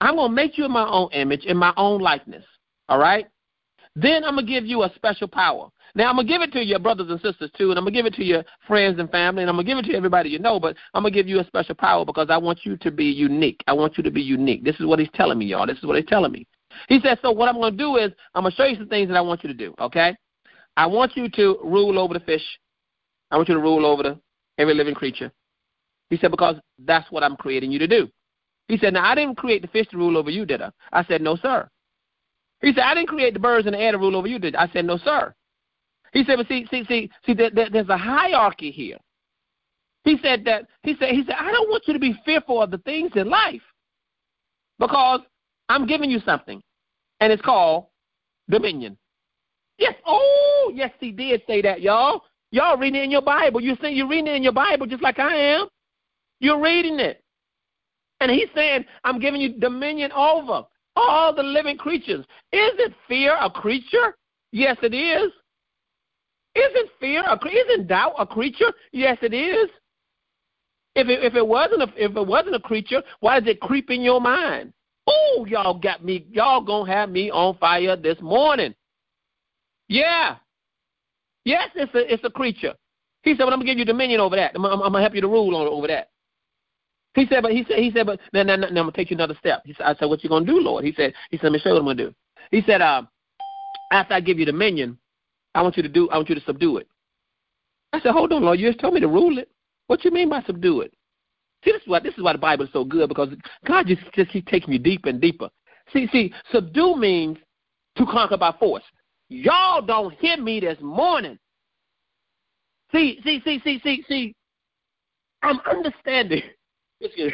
I'm 0.00 0.16
going 0.16 0.30
to 0.30 0.34
make 0.34 0.56
you 0.56 0.64
in 0.64 0.70
my 0.70 0.88
own 0.88 1.10
image, 1.12 1.44
in 1.44 1.56
my 1.58 1.74
own 1.76 2.00
likeness. 2.00 2.44
All 2.88 2.98
right? 2.98 3.26
Then 3.94 4.24
I'm 4.24 4.34
going 4.34 4.46
to 4.46 4.52
give 4.52 4.64
you 4.64 4.82
a 4.82 4.92
special 4.94 5.28
power. 5.28 5.68
Now, 5.96 6.10
I'm 6.10 6.16
to 6.18 6.24
give 6.24 6.42
it 6.42 6.52
to 6.52 6.62
your 6.62 6.78
brothers 6.78 7.08
and 7.08 7.18
sisters, 7.22 7.50
too, 7.56 7.70
and 7.70 7.78
I'm 7.78 7.86
to 7.86 7.90
give 7.90 8.04
it 8.04 8.12
to 8.14 8.22
your 8.22 8.44
friends 8.68 9.00
and 9.00 9.10
family, 9.10 9.42
and 9.42 9.48
I'm 9.48 9.56
to 9.56 9.64
give 9.64 9.78
it 9.78 9.86
to 9.86 9.94
everybody 9.94 10.28
you 10.28 10.38
know, 10.38 10.60
but 10.60 10.76
I'm 10.92 11.02
to 11.04 11.10
give 11.10 11.26
you 11.26 11.40
a 11.40 11.44
special 11.46 11.74
power 11.74 12.04
because 12.04 12.28
I 12.28 12.36
want 12.36 12.60
you 12.64 12.76
to 12.76 12.90
be 12.90 13.06
unique. 13.06 13.64
I 13.66 13.72
want 13.72 13.96
you 13.96 14.02
to 14.02 14.10
be 14.10 14.20
unique. 14.20 14.62
This 14.62 14.78
is 14.78 14.84
what 14.84 14.98
he's 14.98 15.08
telling 15.14 15.38
me, 15.38 15.46
y'all. 15.46 15.66
This 15.66 15.78
is 15.78 15.84
what 15.84 15.96
he's 15.96 16.04
telling 16.04 16.32
me. 16.32 16.46
He 16.90 17.00
says, 17.00 17.16
so 17.22 17.30
what 17.30 17.48
I'm 17.48 17.58
to 17.62 17.70
do 17.70 17.96
is 17.96 18.12
I'm 18.34 18.44
to 18.44 18.50
show 18.50 18.66
you 18.66 18.76
some 18.76 18.88
things 18.88 19.08
that 19.08 19.16
I 19.16 19.22
want 19.22 19.42
you 19.42 19.48
to 19.48 19.54
do, 19.54 19.74
okay? 19.80 20.14
I 20.76 20.84
want 20.84 21.16
you 21.16 21.30
to 21.30 21.58
rule 21.64 21.98
over 21.98 22.12
the 22.12 22.20
fish. 22.20 22.44
I 23.30 23.36
want 23.36 23.48
you 23.48 23.54
to 23.54 23.60
rule 23.62 23.86
over 23.86 24.02
the 24.02 24.20
every 24.58 24.74
living 24.74 24.94
creature. 24.94 25.32
He 26.10 26.18
said, 26.18 26.30
because 26.30 26.56
that's 26.78 27.10
what 27.10 27.22
I'm 27.22 27.36
creating 27.36 27.72
you 27.72 27.78
to 27.78 27.86
do. 27.86 28.06
He 28.68 28.76
said, 28.76 28.92
now 28.92 29.10
I 29.10 29.14
didn't 29.14 29.36
create 29.36 29.62
the 29.62 29.68
fish 29.68 29.88
to 29.92 29.96
rule 29.96 30.18
over 30.18 30.28
you, 30.28 30.44
did 30.44 30.60
I? 30.60 30.72
I 30.92 31.04
said, 31.04 31.22
no, 31.22 31.36
sir. 31.36 31.66
He 32.60 32.74
said, 32.74 32.84
I 32.84 32.94
didn't 32.94 33.08
create 33.08 33.32
the 33.32 33.40
birds 33.40 33.66
and 33.66 33.74
the 33.74 33.80
air 33.80 33.92
to 33.92 33.98
rule 33.98 34.14
over 34.14 34.26
you, 34.26 34.38
did 34.38 34.56
I? 34.56 34.64
I 34.64 34.68
said, 34.74 34.84
no, 34.84 34.98
sir. 34.98 35.34
He 36.12 36.24
said, 36.24 36.36
but 36.36 36.48
see, 36.48 36.66
see, 36.70 36.84
see, 36.88 37.10
see, 37.24 37.34
there, 37.34 37.50
there, 37.50 37.70
there's 37.70 37.88
a 37.88 37.96
hierarchy 37.96 38.70
here. 38.70 38.98
He 40.04 40.18
said 40.22 40.44
that 40.44 40.66
he 40.82 40.94
said 41.00 41.10
he 41.10 41.24
said, 41.24 41.34
I 41.38 41.50
don't 41.50 41.68
want 41.68 41.82
you 41.86 41.92
to 41.92 41.98
be 41.98 42.14
fearful 42.24 42.62
of 42.62 42.70
the 42.70 42.78
things 42.78 43.10
in 43.16 43.28
life 43.28 43.62
because 44.78 45.20
I'm 45.68 45.86
giving 45.86 46.10
you 46.10 46.20
something, 46.20 46.62
and 47.20 47.32
it's 47.32 47.42
called 47.42 47.86
dominion. 48.48 48.96
Yes, 49.78 49.94
oh, 50.06 50.72
yes, 50.74 50.92
he 51.00 51.10
did 51.10 51.42
say 51.46 51.60
that, 51.62 51.80
y'all. 51.80 52.22
Y'all 52.52 52.78
reading 52.78 53.00
it 53.00 53.04
in 53.04 53.10
your 53.10 53.22
Bible. 53.22 53.60
You 53.60 53.76
say 53.82 53.92
you're 53.92 54.08
reading 54.08 54.28
it 54.28 54.36
in 54.36 54.42
your 54.42 54.52
Bible 54.52 54.86
just 54.86 55.02
like 55.02 55.18
I 55.18 55.34
am. 55.34 55.66
You're 56.38 56.62
reading 56.62 57.00
it. 57.00 57.22
And 58.20 58.30
he's 58.30 58.48
saying, 58.54 58.84
I'm 59.04 59.18
giving 59.18 59.40
you 59.40 59.58
dominion 59.58 60.12
over 60.12 60.62
all 60.94 61.34
the 61.34 61.42
living 61.42 61.76
creatures. 61.76 62.24
Isn't 62.52 62.94
fear 63.08 63.36
a 63.40 63.50
creature? 63.50 64.16
Yes, 64.52 64.76
it 64.82 64.94
is. 64.94 65.32
Isn't 66.56 66.90
fear 66.98 67.22
a 67.22 67.38
isn't 67.46 67.86
doubt 67.86 68.14
a 68.18 68.26
creature? 68.26 68.72
Yes, 68.92 69.18
it 69.20 69.34
is. 69.34 69.68
If 70.94 71.08
it, 71.08 71.22
if 71.22 71.34
it 71.34 71.46
wasn't 71.46 71.82
a, 71.82 71.88
if 71.96 72.16
it 72.16 72.26
wasn't 72.26 72.54
a 72.54 72.60
creature, 72.60 73.02
why 73.20 73.38
does 73.38 73.48
it 73.48 73.60
creep 73.60 73.90
in 73.90 74.00
your 74.00 74.20
mind? 74.20 74.72
Oh, 75.06 75.46
y'all 75.46 75.78
got 75.78 76.02
me. 76.02 76.26
Y'all 76.30 76.62
gonna 76.62 76.90
have 76.90 77.10
me 77.10 77.30
on 77.30 77.58
fire 77.58 77.94
this 77.94 78.18
morning. 78.22 78.74
Yeah. 79.88 80.36
Yes, 81.44 81.68
it's 81.74 81.94
a 81.94 82.12
it's 82.12 82.24
a 82.24 82.30
creature. 82.30 82.74
He 83.22 83.32
said, 83.32 83.40
"Well, 83.40 83.52
I'm 83.52 83.60
gonna 83.60 83.66
give 83.66 83.78
you 83.78 83.84
dominion 83.84 84.20
over 84.20 84.36
that. 84.36 84.52
I'm, 84.54 84.64
I'm, 84.64 84.80
I'm 84.80 84.92
gonna 84.92 85.02
help 85.02 85.14
you 85.14 85.20
to 85.20 85.28
rule 85.28 85.54
on 85.54 85.66
over 85.66 85.86
that." 85.88 86.08
He 87.14 87.26
said, 87.26 87.42
"But 87.42 87.52
he 87.52 87.66
said 87.68 87.78
he 87.78 87.92
said, 87.92 88.06
but 88.06 88.18
now, 88.32 88.42
now, 88.42 88.56
now 88.56 88.66
I'm 88.66 88.74
gonna 88.74 88.92
take 88.92 89.10
you 89.10 89.16
another 89.16 89.36
step." 89.38 89.62
He 89.66 89.74
said, 89.74 89.84
"I 89.84 89.94
said, 89.94 90.06
what 90.06 90.24
you 90.24 90.30
gonna 90.30 90.46
do, 90.46 90.58
Lord?" 90.58 90.84
He 90.84 90.94
said, 90.94 91.12
"He 91.30 91.36
said, 91.36 91.44
let 91.44 91.52
me 91.52 91.58
show 91.58 91.68
you 91.68 91.74
what 91.74 91.80
I'm 91.80 91.86
gonna 91.86 92.08
do." 92.08 92.14
He 92.50 92.62
said, 92.62 92.80
uh, 92.80 93.02
"After 93.92 94.14
I 94.14 94.20
give 94.20 94.38
you 94.38 94.46
dominion, 94.46 94.98
I 95.56 95.62
want 95.62 95.76
you 95.76 95.82
to 95.82 95.88
do. 95.88 96.08
I 96.10 96.16
want 96.16 96.28
you 96.28 96.34
to 96.34 96.40
subdue 96.42 96.76
it." 96.78 96.88
I 97.92 98.00
said, 98.00 98.12
"Hold 98.12 98.32
on, 98.32 98.42
Lord. 98.42 98.60
You 98.60 98.68
just 98.68 98.80
told 98.80 98.94
me 98.94 99.00
to 99.00 99.08
rule 99.08 99.38
it. 99.38 99.50
What 99.86 100.04
you 100.04 100.10
mean 100.10 100.28
by 100.28 100.42
subdue 100.42 100.82
it?" 100.82 100.92
See, 101.64 101.72
this 101.72 101.82
is 101.82 101.88
why 101.88 102.00
this 102.00 102.14
is 102.14 102.22
why 102.22 102.32
the 102.32 102.38
Bible 102.38 102.64
is 102.64 102.72
so 102.72 102.84
good 102.84 103.08
because 103.08 103.30
God 103.64 103.86
just 103.86 104.02
just 104.14 104.30
keeps 104.30 104.50
taking 104.50 104.72
you 104.72 104.78
deeper 104.78 105.08
and 105.08 105.20
deeper. 105.20 105.48
See, 105.92 106.06
see, 106.12 106.32
subdue 106.52 106.96
means 106.96 107.38
to 107.96 108.06
conquer 108.06 108.36
by 108.36 108.52
force. 108.52 108.84
Y'all 109.28 109.82
don't 109.82 110.14
hear 110.14 110.36
me 110.36 110.60
this 110.60 110.78
morning. 110.80 111.38
See, 112.92 113.20
see, 113.24 113.40
see, 113.44 113.60
see, 113.64 113.80
see, 113.82 114.04
see. 114.08 114.34
I'm 115.42 115.58
understanding. 115.68 116.42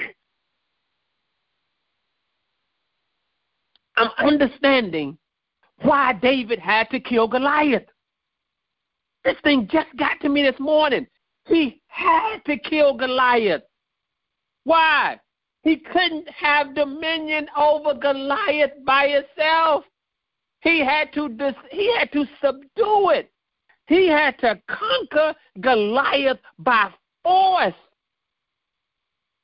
I'm 3.97 4.11
understanding 4.19 5.19
why 5.83 6.15
David 6.15 6.59
had 6.59 6.89
to 6.91 6.99
kill 7.01 7.29
Goliath. 7.29 7.85
This 9.25 9.37
thing 9.45 9.69
just 9.71 9.89
got 9.97 10.21
to 10.21 10.29
me 10.29 10.43
this 10.43 10.59
morning. 10.59 11.07
He 11.47 11.81
had 11.87 12.39
to 12.47 12.57
kill 12.59 12.95
Goliath. 12.95 13.63
Why? 14.65 15.21
He 15.63 15.77
couldn't 15.77 16.29
have 16.29 16.75
dominion 16.75 17.49
over 17.57 17.95
Goliath 17.95 18.73
by 18.85 19.09
himself. 19.09 19.85
He 20.61 20.85
had 20.85 21.13
to 21.15 21.29
dis- 21.29 21.55
he 21.71 21.95
had 21.97 22.11
to 22.13 22.25
subdue 22.43 23.11
it. 23.11 23.31
He 23.87 24.09
had 24.09 24.39
to 24.39 24.61
conquer 24.69 25.35
Goliath 25.61 26.39
by 26.59 26.91
force. 27.23 27.75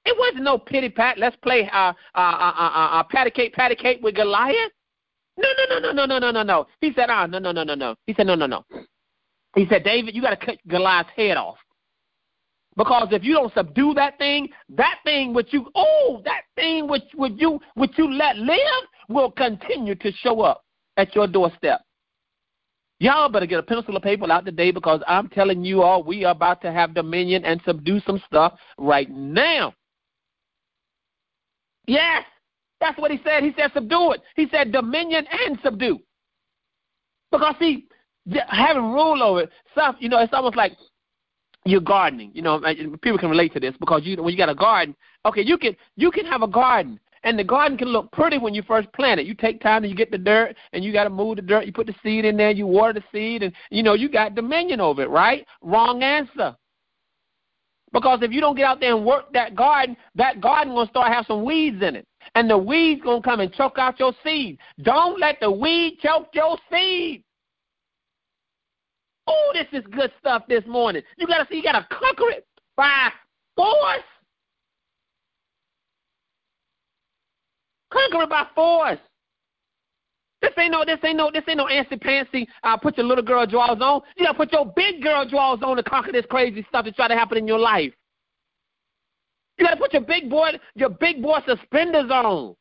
It 0.04 0.16
wasn't 0.18 0.44
no 0.44 0.58
pity 0.58 0.88
pat. 0.88 1.18
Let's 1.18 1.36
play 1.36 1.68
uh, 1.72 1.92
uh, 2.14 2.18
uh, 2.18 2.52
uh, 2.56 2.88
uh, 2.92 3.02
patty 3.04 3.30
cake, 3.30 3.52
patty 3.52 3.74
cake 3.74 4.00
with 4.02 4.14
Goliath. 4.14 4.72
No, 5.36 5.48
no, 5.56 5.78
no, 5.78 5.92
no, 5.92 5.92
no, 5.92 6.06
no, 6.06 6.18
no, 6.18 6.30
no, 6.30 6.42
no. 6.42 6.66
He 6.80 6.92
said, 6.94 7.10
ah, 7.10 7.26
no, 7.26 7.38
no, 7.38 7.52
no, 7.52 7.62
no, 7.62 7.74
no. 7.74 7.94
He 8.06 8.14
said, 8.14 8.26
no, 8.26 8.34
no, 8.34 8.46
no. 8.46 8.64
He 9.54 9.66
said, 9.68 9.84
David, 9.84 10.14
you 10.14 10.22
got 10.22 10.38
to 10.38 10.46
cut 10.46 10.58
Goliath's 10.68 11.10
head 11.16 11.36
off. 11.36 11.56
Because 12.76 13.08
if 13.10 13.24
you 13.24 13.34
don't 13.34 13.52
subdue 13.54 13.92
that 13.94 14.18
thing, 14.18 14.48
that 14.68 14.98
thing 15.04 15.34
which 15.34 15.48
you 15.52 15.68
oh, 15.74 16.22
that 16.24 16.42
thing 16.54 16.88
which 16.88 17.02
which 17.16 17.32
you 17.36 17.58
which 17.74 17.90
you 17.96 18.08
let 18.12 18.36
live 18.36 18.84
will 19.08 19.32
continue 19.32 19.96
to 19.96 20.12
show 20.12 20.42
up 20.42 20.62
at 20.96 21.12
your 21.16 21.26
doorstep. 21.26 21.80
Y'all 23.00 23.28
better 23.28 23.46
get 23.46 23.58
a 23.58 23.62
pencil 23.64 23.96
of 23.96 24.02
paper 24.02 24.30
out 24.30 24.44
today 24.44 24.70
because 24.70 25.00
I'm 25.08 25.28
telling 25.28 25.64
you 25.64 25.82
all 25.82 26.04
we 26.04 26.24
are 26.24 26.30
about 26.30 26.60
to 26.62 26.72
have 26.72 26.94
dominion 26.94 27.44
and 27.44 27.60
subdue 27.64 28.00
some 28.06 28.22
stuff 28.26 28.54
right 28.76 29.10
now. 29.10 29.74
Yes, 31.88 32.24
that's 32.80 32.98
what 32.98 33.10
he 33.10 33.18
said. 33.24 33.42
He 33.42 33.52
said 33.56 33.72
subdue 33.74 34.12
it. 34.12 34.20
He 34.36 34.46
said 34.50 34.70
dominion 34.70 35.26
and 35.46 35.58
subdue. 35.64 35.98
Because 37.32 37.54
see, 37.58 37.88
having 38.48 38.92
rule 38.92 39.22
over 39.22 39.42
it, 39.42 39.50
stuff, 39.72 39.96
you 39.98 40.08
know, 40.08 40.18
it's 40.18 40.32
almost 40.32 40.56
like 40.56 40.72
you're 41.64 41.80
gardening. 41.80 42.30
You 42.34 42.42
know, 42.42 42.60
people 43.02 43.18
can 43.18 43.30
relate 43.30 43.52
to 43.54 43.60
this 43.60 43.74
because 43.78 44.02
you 44.04 44.22
when 44.22 44.32
you 44.32 44.38
got 44.38 44.48
a 44.48 44.54
garden, 44.54 44.94
okay, 45.24 45.42
you 45.42 45.58
can 45.58 45.76
you 45.96 46.10
can 46.10 46.26
have 46.26 46.42
a 46.42 46.48
garden 46.48 46.98
and 47.24 47.38
the 47.38 47.44
garden 47.44 47.76
can 47.76 47.88
look 47.88 48.10
pretty 48.12 48.38
when 48.38 48.54
you 48.54 48.62
first 48.62 48.92
plant 48.92 49.20
it. 49.20 49.26
You 49.26 49.34
take 49.34 49.60
time 49.60 49.84
and 49.84 49.90
you 49.90 49.96
get 49.96 50.10
the 50.10 50.18
dirt 50.18 50.56
and 50.72 50.84
you 50.84 50.92
got 50.92 51.04
to 51.04 51.10
move 51.10 51.36
the 51.36 51.42
dirt. 51.42 51.66
You 51.66 51.72
put 51.72 51.86
the 51.86 51.94
seed 52.02 52.24
in 52.24 52.36
there, 52.36 52.50
you 52.50 52.66
water 52.66 52.94
the 52.94 53.04
seed, 53.12 53.42
and 53.42 53.52
you 53.70 53.82
know 53.82 53.94
you 53.94 54.08
got 54.08 54.34
dominion 54.34 54.80
over 54.80 55.02
it, 55.02 55.10
right? 55.10 55.46
Wrong 55.62 56.02
answer. 56.02 56.56
Because 57.92 58.20
if 58.22 58.32
you 58.32 58.40
don't 58.40 58.54
get 58.54 58.66
out 58.66 58.80
there 58.80 58.94
and 58.94 59.04
work 59.04 59.32
that 59.32 59.54
garden, 59.54 59.96
that 60.14 60.40
garden 60.40 60.74
gonna 60.74 60.90
start 60.90 61.12
have 61.12 61.26
some 61.26 61.44
weeds 61.44 61.82
in 61.82 61.96
it, 61.96 62.06
and 62.34 62.48
the 62.48 62.58
weeds 62.58 63.00
gonna 63.02 63.22
come 63.22 63.40
and 63.40 63.52
choke 63.52 63.78
out 63.78 63.98
your 63.98 64.12
seed. 64.22 64.58
Don't 64.82 65.18
let 65.18 65.40
the 65.40 65.50
weed 65.50 65.98
choke 66.02 66.28
your 66.34 66.58
seed. 66.70 67.24
Oh, 69.28 69.52
this 69.52 69.66
is 69.78 69.86
good 69.90 70.10
stuff 70.18 70.44
this 70.48 70.64
morning. 70.66 71.02
You 71.18 71.26
gotta 71.26 71.46
see, 71.50 71.56
you 71.56 71.62
gotta 71.62 71.86
conquer 71.90 72.30
it 72.30 72.46
by 72.76 73.10
force. 73.54 74.02
Conquer 77.92 78.22
it 78.22 78.30
by 78.30 78.46
force. 78.54 78.98
This 80.40 80.52
ain't 80.56 80.72
no, 80.72 80.84
this 80.84 80.98
ain't 81.04 81.18
no, 81.18 81.30
this 81.30 81.42
ain't 81.46 81.58
no 81.58 81.66
antsy 81.66 82.02
pantsy. 82.02 82.46
Uh, 82.62 82.78
put 82.78 82.96
your 82.96 83.04
little 83.04 83.24
girl 83.24 83.44
drawers 83.44 83.80
on. 83.82 84.00
You 84.16 84.24
gotta 84.24 84.38
put 84.38 84.52
your 84.52 84.72
big 84.74 85.02
girl 85.02 85.28
drawers 85.28 85.60
on 85.62 85.76
to 85.76 85.82
conquer 85.82 86.12
this 86.12 86.24
crazy 86.30 86.64
stuff 86.68 86.86
that's 86.86 86.96
trying 86.96 87.10
to 87.10 87.16
happen 87.16 87.36
in 87.36 87.46
your 87.46 87.58
life. 87.58 87.92
You 89.58 89.66
gotta 89.66 89.76
put 89.76 89.92
your 89.92 90.02
big 90.02 90.30
boy, 90.30 90.52
your 90.74 90.90
big 90.90 91.20
boy 91.20 91.40
suspenders 91.46 92.10
on. 92.10 92.54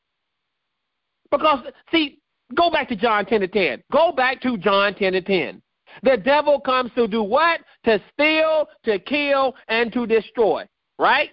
Because 1.31 1.59
see, 1.91 2.19
go 2.55 2.69
back 2.69 2.89
to 2.89 2.95
John 2.97 3.25
ten 3.25 3.39
to 3.39 3.47
ten. 3.47 3.81
Go 3.89 4.11
back 4.11 4.41
to 4.41 4.57
John 4.57 4.95
ten 4.95 5.13
to 5.13 5.21
ten. 5.21 5.61
The 6.03 6.17
devil 6.17 6.59
comes 6.59 6.91
to 6.95 7.07
do 7.07 7.23
what? 7.23 7.61
To 7.85 8.01
steal, 8.13 8.67
to 8.85 8.99
kill, 8.99 9.55
and 9.67 9.91
to 9.93 10.05
destroy. 10.05 10.67
Right? 10.99 11.29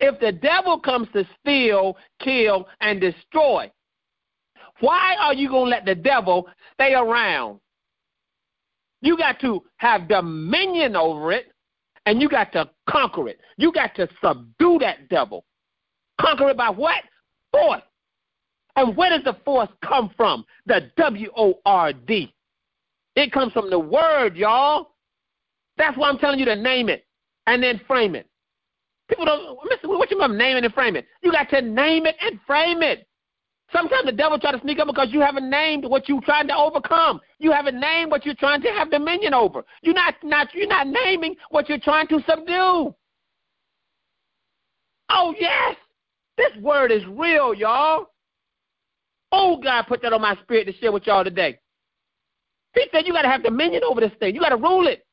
If 0.00 0.20
the 0.20 0.32
devil 0.32 0.78
comes 0.78 1.08
to 1.14 1.26
steal, 1.40 1.96
kill, 2.20 2.68
and 2.80 3.00
destroy, 3.00 3.70
why 4.80 5.16
are 5.20 5.34
you 5.34 5.48
going 5.48 5.64
to 5.64 5.70
let 5.70 5.84
the 5.84 5.94
devil 5.94 6.48
stay 6.74 6.94
around? 6.94 7.60
You 9.00 9.16
got 9.16 9.40
to 9.40 9.62
have 9.76 10.08
dominion 10.08 10.96
over 10.96 11.32
it, 11.32 11.52
and 12.06 12.20
you 12.20 12.28
got 12.28 12.52
to 12.52 12.68
conquer 12.88 13.28
it. 13.28 13.40
You 13.56 13.72
got 13.72 13.94
to 13.96 14.08
subdue 14.22 14.78
that 14.80 15.08
devil. 15.08 15.44
Conquer 16.20 16.50
it 16.50 16.56
by 16.56 16.70
what? 16.70 17.02
Force. 17.52 17.82
And 18.76 18.96
where 18.96 19.10
does 19.10 19.24
the 19.24 19.36
force 19.44 19.68
come 19.84 20.10
from? 20.16 20.44
The 20.66 20.90
W 20.96 21.30
O 21.36 21.54
R 21.64 21.92
D. 21.92 22.32
It 23.16 23.32
comes 23.32 23.52
from 23.52 23.70
the 23.70 23.78
word, 23.78 24.36
y'all. 24.36 24.90
That's 25.76 25.96
why 25.96 26.08
I'm 26.08 26.18
telling 26.18 26.38
you 26.38 26.44
to 26.46 26.56
name 26.56 26.88
it 26.88 27.06
and 27.46 27.62
then 27.62 27.80
frame 27.86 28.14
it. 28.14 28.28
People 29.08 29.24
don't, 29.24 29.58
listen, 29.64 29.88
what 29.88 30.10
you 30.10 30.18
mean 30.18 30.36
name 30.36 30.56
it 30.56 30.64
and 30.64 30.74
frame 30.74 30.96
it? 30.96 31.06
You 31.22 31.32
got 31.32 31.48
to 31.50 31.62
name 31.62 32.04
it 32.06 32.16
and 32.20 32.38
frame 32.46 32.82
it. 32.82 33.06
Sometimes 33.72 34.06
the 34.06 34.12
devil 34.12 34.38
try 34.38 34.52
to 34.52 34.60
sneak 34.60 34.78
up 34.78 34.86
because 34.86 35.08
you 35.10 35.20
haven't 35.20 35.48
named 35.48 35.84
what 35.84 36.08
you're 36.08 36.22
trying 36.22 36.48
to 36.48 36.56
overcome. 36.56 37.20
You 37.38 37.52
haven't 37.52 37.78
named 37.78 38.10
what 38.10 38.24
you're 38.24 38.34
trying 38.34 38.62
to 38.62 38.68
have 38.68 38.90
dominion 38.90 39.34
over. 39.34 39.62
You're 39.82 39.94
not, 39.94 40.14
not 40.22 40.54
you're 40.54 40.66
not 40.66 40.86
naming 40.86 41.36
what 41.50 41.68
you're 41.68 41.78
trying 41.78 42.08
to 42.08 42.20
subdue. 42.26 42.94
Oh, 45.10 45.34
yes. 45.38 45.76
This 46.36 46.52
word 46.60 46.92
is 46.92 47.02
real, 47.06 47.52
y'all. 47.52 48.06
Oh, 49.32 49.58
God 49.62 49.84
put 49.86 50.00
that 50.02 50.12
on 50.12 50.22
my 50.22 50.36
spirit 50.42 50.64
to 50.66 50.72
share 50.74 50.92
with 50.92 51.06
y'all 51.06 51.24
today. 51.24 51.58
He 52.78 52.86
said 52.92 53.06
you 53.06 53.12
got 53.12 53.22
to 53.22 53.28
have 53.28 53.42
dominion 53.42 53.82
over 53.84 54.00
this 54.00 54.12
thing. 54.20 54.34
You 54.34 54.40
got 54.40 54.50
to 54.50 54.56
rule 54.56 54.86
it. 54.86 55.04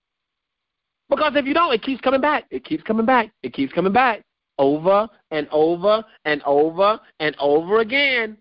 Because 1.09 1.33
if 1.35 1.45
you 1.45 1.53
don't, 1.53 1.73
it 1.73 1.81
keeps 1.81 2.01
coming 2.01 2.21
back. 2.21 2.45
It 2.51 2.63
keeps 2.63 2.83
coming 2.83 3.05
back. 3.05 3.31
It 3.43 3.53
keeps 3.53 3.73
coming 3.73 3.93
back 3.93 4.21
over 4.57 5.07
and 5.31 5.47
over 5.51 6.03
and 6.25 6.41
over 6.43 6.99
and 7.19 7.35
over 7.39 7.79
again. 7.79 8.37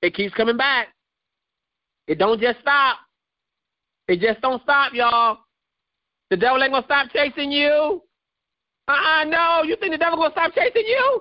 It 0.00 0.14
keeps 0.14 0.34
coming 0.34 0.56
back. 0.56 0.88
It 2.06 2.18
don't 2.18 2.40
just 2.40 2.60
stop. 2.60 2.98
It 4.08 4.20
just 4.20 4.40
don't 4.40 4.62
stop, 4.62 4.92
y'all. 4.94 5.38
The 6.30 6.36
devil 6.36 6.62
ain't 6.62 6.72
gonna 6.72 6.84
stop 6.84 7.08
chasing 7.12 7.52
you. 7.52 8.02
Uh-uh, 8.88 9.24
no. 9.24 9.62
You 9.64 9.76
think 9.76 9.92
the 9.92 9.98
devil 9.98 10.18
gonna 10.18 10.32
stop 10.32 10.52
chasing 10.54 10.86
you? 10.86 11.20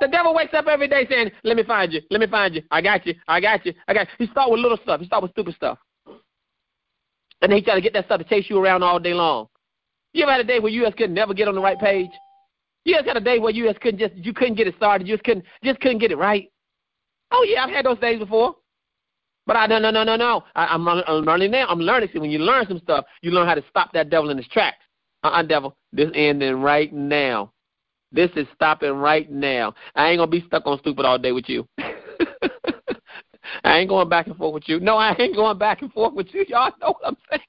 The 0.00 0.08
devil 0.08 0.34
wakes 0.34 0.54
up 0.54 0.66
every 0.68 0.86
day 0.86 1.06
saying, 1.08 1.32
"Let 1.42 1.56
me 1.56 1.64
find 1.64 1.92
you. 1.92 2.00
Let 2.10 2.20
me 2.20 2.28
find 2.28 2.54
you. 2.54 2.62
I 2.70 2.80
got 2.80 3.04
you. 3.04 3.14
I 3.26 3.40
got 3.40 3.66
you. 3.66 3.74
I 3.88 3.94
got." 3.94 4.06
You. 4.06 4.26
He 4.26 4.30
start 4.30 4.50
with 4.50 4.60
little 4.60 4.78
stuff. 4.78 5.00
He 5.00 5.06
start 5.06 5.22
with 5.22 5.32
stupid 5.32 5.56
stuff, 5.56 5.78
and 7.40 7.50
then 7.50 7.58
he 7.58 7.64
try 7.64 7.74
to 7.74 7.80
get 7.80 7.92
that 7.92 8.06
stuff 8.06 8.18
to 8.18 8.24
chase 8.24 8.46
you 8.48 8.58
around 8.58 8.82
all 8.82 8.98
day 8.98 9.14
long. 9.14 9.48
You 10.12 10.24
ever 10.24 10.32
had 10.32 10.40
a 10.40 10.44
day 10.44 10.58
where 10.58 10.72
you 10.72 10.84
just 10.84 10.96
couldn't 10.96 11.14
never 11.14 11.34
get 11.34 11.48
on 11.48 11.54
the 11.54 11.60
right 11.60 11.78
page? 11.78 12.10
You 12.84 12.96
ever 12.96 13.06
had 13.06 13.16
a 13.16 13.20
day 13.20 13.38
where 13.38 13.52
you 13.52 13.66
just 13.66 13.80
couldn't 13.80 14.00
just 14.00 14.14
you 14.14 14.32
couldn't 14.32 14.54
get 14.54 14.66
it 14.66 14.74
started. 14.76 15.06
You 15.06 15.14
just 15.14 15.24
couldn't 15.24 15.44
just 15.62 15.80
couldn't 15.80 15.98
get 15.98 16.10
it 16.10 16.16
right. 16.16 16.50
Oh 17.30 17.46
yeah, 17.48 17.64
I've 17.64 17.70
had 17.70 17.84
those 17.84 17.98
days 17.98 18.18
before. 18.18 18.56
But 19.46 19.56
I 19.56 19.66
no 19.66 19.78
no 19.78 19.90
no 19.90 20.04
no 20.04 20.16
no. 20.16 20.44
I, 20.54 20.66
I'm, 20.66 20.86
I'm 20.86 21.24
learning 21.24 21.50
now. 21.50 21.66
I'm 21.68 21.80
learning. 21.80 22.10
See, 22.12 22.18
when 22.18 22.30
you 22.30 22.38
learn 22.38 22.66
some 22.68 22.80
stuff, 22.80 23.06
you 23.22 23.30
learn 23.30 23.46
how 23.46 23.54
to 23.54 23.64
stop 23.70 23.92
that 23.92 24.10
devil 24.10 24.30
in 24.30 24.36
his 24.36 24.48
tracks. 24.48 24.84
Uh-uh, 25.24 25.42
devil. 25.42 25.74
This 25.92 26.10
ending 26.14 26.60
right 26.60 26.92
now. 26.92 27.52
This 28.12 28.30
is 28.36 28.46
stopping 28.54 28.92
right 28.92 29.30
now. 29.30 29.74
I 29.94 30.08
ain't 30.08 30.18
gonna 30.18 30.30
be 30.30 30.44
stuck 30.46 30.66
on 30.66 30.78
stupid 30.78 31.04
all 31.04 31.18
day 31.18 31.32
with 31.32 31.48
you. 31.48 31.66
I 33.64 33.78
ain't 33.78 33.88
going 33.88 34.08
back 34.08 34.26
and 34.26 34.36
forth 34.36 34.54
with 34.54 34.68
you. 34.68 34.80
No, 34.80 34.96
I 34.96 35.14
ain't 35.18 35.34
going 35.34 35.58
back 35.58 35.82
and 35.82 35.92
forth 35.92 36.14
with 36.14 36.28
you. 36.32 36.44
Y'all 36.48 36.72
know 36.80 36.94
what 36.98 37.06
I'm 37.06 37.16
saying. 37.30 37.42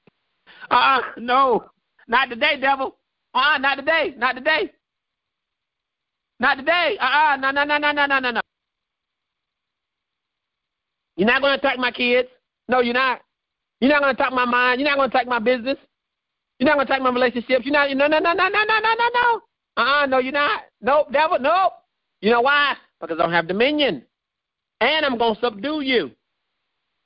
Uh, 0.72 0.74
uh 0.74 1.02
no, 1.18 1.66
not 2.08 2.30
today, 2.30 2.60
devil. 2.60 2.96
Uh, 3.34 3.58
not 3.60 3.76
today. 3.76 4.14
Not 4.18 4.36
today. 4.36 4.72
Not 6.40 6.56
today. 6.56 6.98
Uh, 7.00 7.06
uh, 7.06 7.36
no, 7.38 7.52
no, 7.52 7.64
no, 7.64 7.78
no, 7.78 7.92
no, 7.92 8.06
no, 8.06 8.20
no, 8.20 8.32
no. 8.32 8.42
You're 11.16 11.28
not 11.28 11.42
going 11.42 11.54
to 11.54 11.60
attack 11.60 11.78
my 11.78 11.92
kids. 11.92 12.30
No, 12.68 12.80
you're 12.80 12.94
not. 12.94 13.22
You're 13.82 13.92
not 13.92 14.02
going 14.02 14.16
to 14.16 14.22
attack 14.22 14.34
my 14.34 14.46
mind. 14.46 14.80
You're 14.80 14.90
not 14.90 14.98
going 14.98 15.10
to 15.10 15.16
attack 15.18 15.28
my 15.28 15.40
business. 15.40 15.78
You're 16.60 16.68
not 16.68 16.76
going 16.76 16.88
to 16.88 16.94
attack 16.94 17.04
my 17.04 17.12
relationships. 17.12 17.66
You're 17.66 17.74
not. 17.74 17.90
No, 17.92 18.08
no, 18.08 18.20
no, 18.20 18.34
no, 18.34 18.48
no, 18.48 18.64
no, 18.64 18.80
no, 18.80 18.94
no, 18.96 19.10
no. 19.14 19.42
Uh-uh, 19.78 20.06
no, 20.08 20.20
you're 20.20 20.34
not. 20.34 20.64
Nope, 20.82 21.12
devil, 21.12 21.38
nope. 21.40 21.74
You 22.22 22.32
know 22.32 22.42
why? 22.42 22.76
Because 23.00 23.18
I 23.20 23.24
don't 23.24 23.32
have 23.32 23.48
dominion. 23.48 24.04
And 24.82 25.06
I'm 25.06 25.18
going 25.18 25.36
to 25.36 25.42
subdue 25.42 25.82
you. 25.82 26.12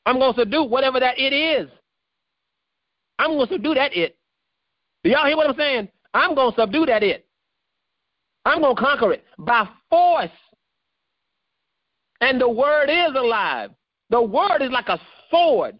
I'm 0.05 0.19
going 0.19 0.33
to 0.33 0.41
subdue 0.41 0.63
whatever 0.63 0.99
that 0.99 1.17
it 1.17 1.33
is. 1.33 1.69
I'm 3.19 3.31
going 3.31 3.47
to 3.47 3.53
subdue 3.53 3.73
that 3.75 3.95
it. 3.95 4.17
Do 5.03 5.09
y'all 5.09 5.25
hear 5.25 5.37
what 5.37 5.49
I'm 5.49 5.55
saying? 5.55 5.89
I'm 6.13 6.35
going 6.35 6.53
to 6.53 6.61
subdue 6.61 6.85
that 6.85 7.03
it. 7.03 7.25
I'm 8.45 8.61
going 8.61 8.75
to 8.75 8.81
conquer 8.81 9.13
it 9.13 9.23
by 9.37 9.67
force. 9.89 10.29
And 12.21 12.39
the 12.39 12.49
word 12.49 12.89
is 12.89 13.15
alive. 13.15 13.71
The 14.09 14.21
word 14.21 14.61
is 14.61 14.71
like 14.71 14.89
a 14.89 14.99
sword. 15.29 15.77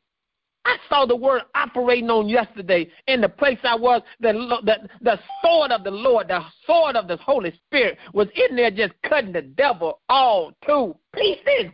I 0.65 0.77
saw 0.87 1.05
the 1.05 1.15
word 1.15 1.41
operating 1.55 2.09
on 2.09 2.29
yesterday 2.29 2.89
in 3.07 3.19
the 3.19 3.27
place 3.27 3.59
I 3.63 3.75
was. 3.75 4.01
The, 4.21 4.31
the, 4.63 4.89
the 5.01 5.19
sword 5.41 5.71
of 5.71 5.83
the 5.83 5.91
Lord, 5.91 6.29
the 6.29 6.41
sword 6.65 6.95
of 6.95 7.07
the 7.07 7.17
Holy 7.17 7.53
Spirit 7.65 7.97
was 8.13 8.27
in 8.35 8.55
there 8.55 8.71
just 8.71 8.93
cutting 9.03 9.33
the 9.33 9.41
devil 9.41 9.99
all 10.07 10.53
to 10.65 10.95
pieces. 11.13 11.71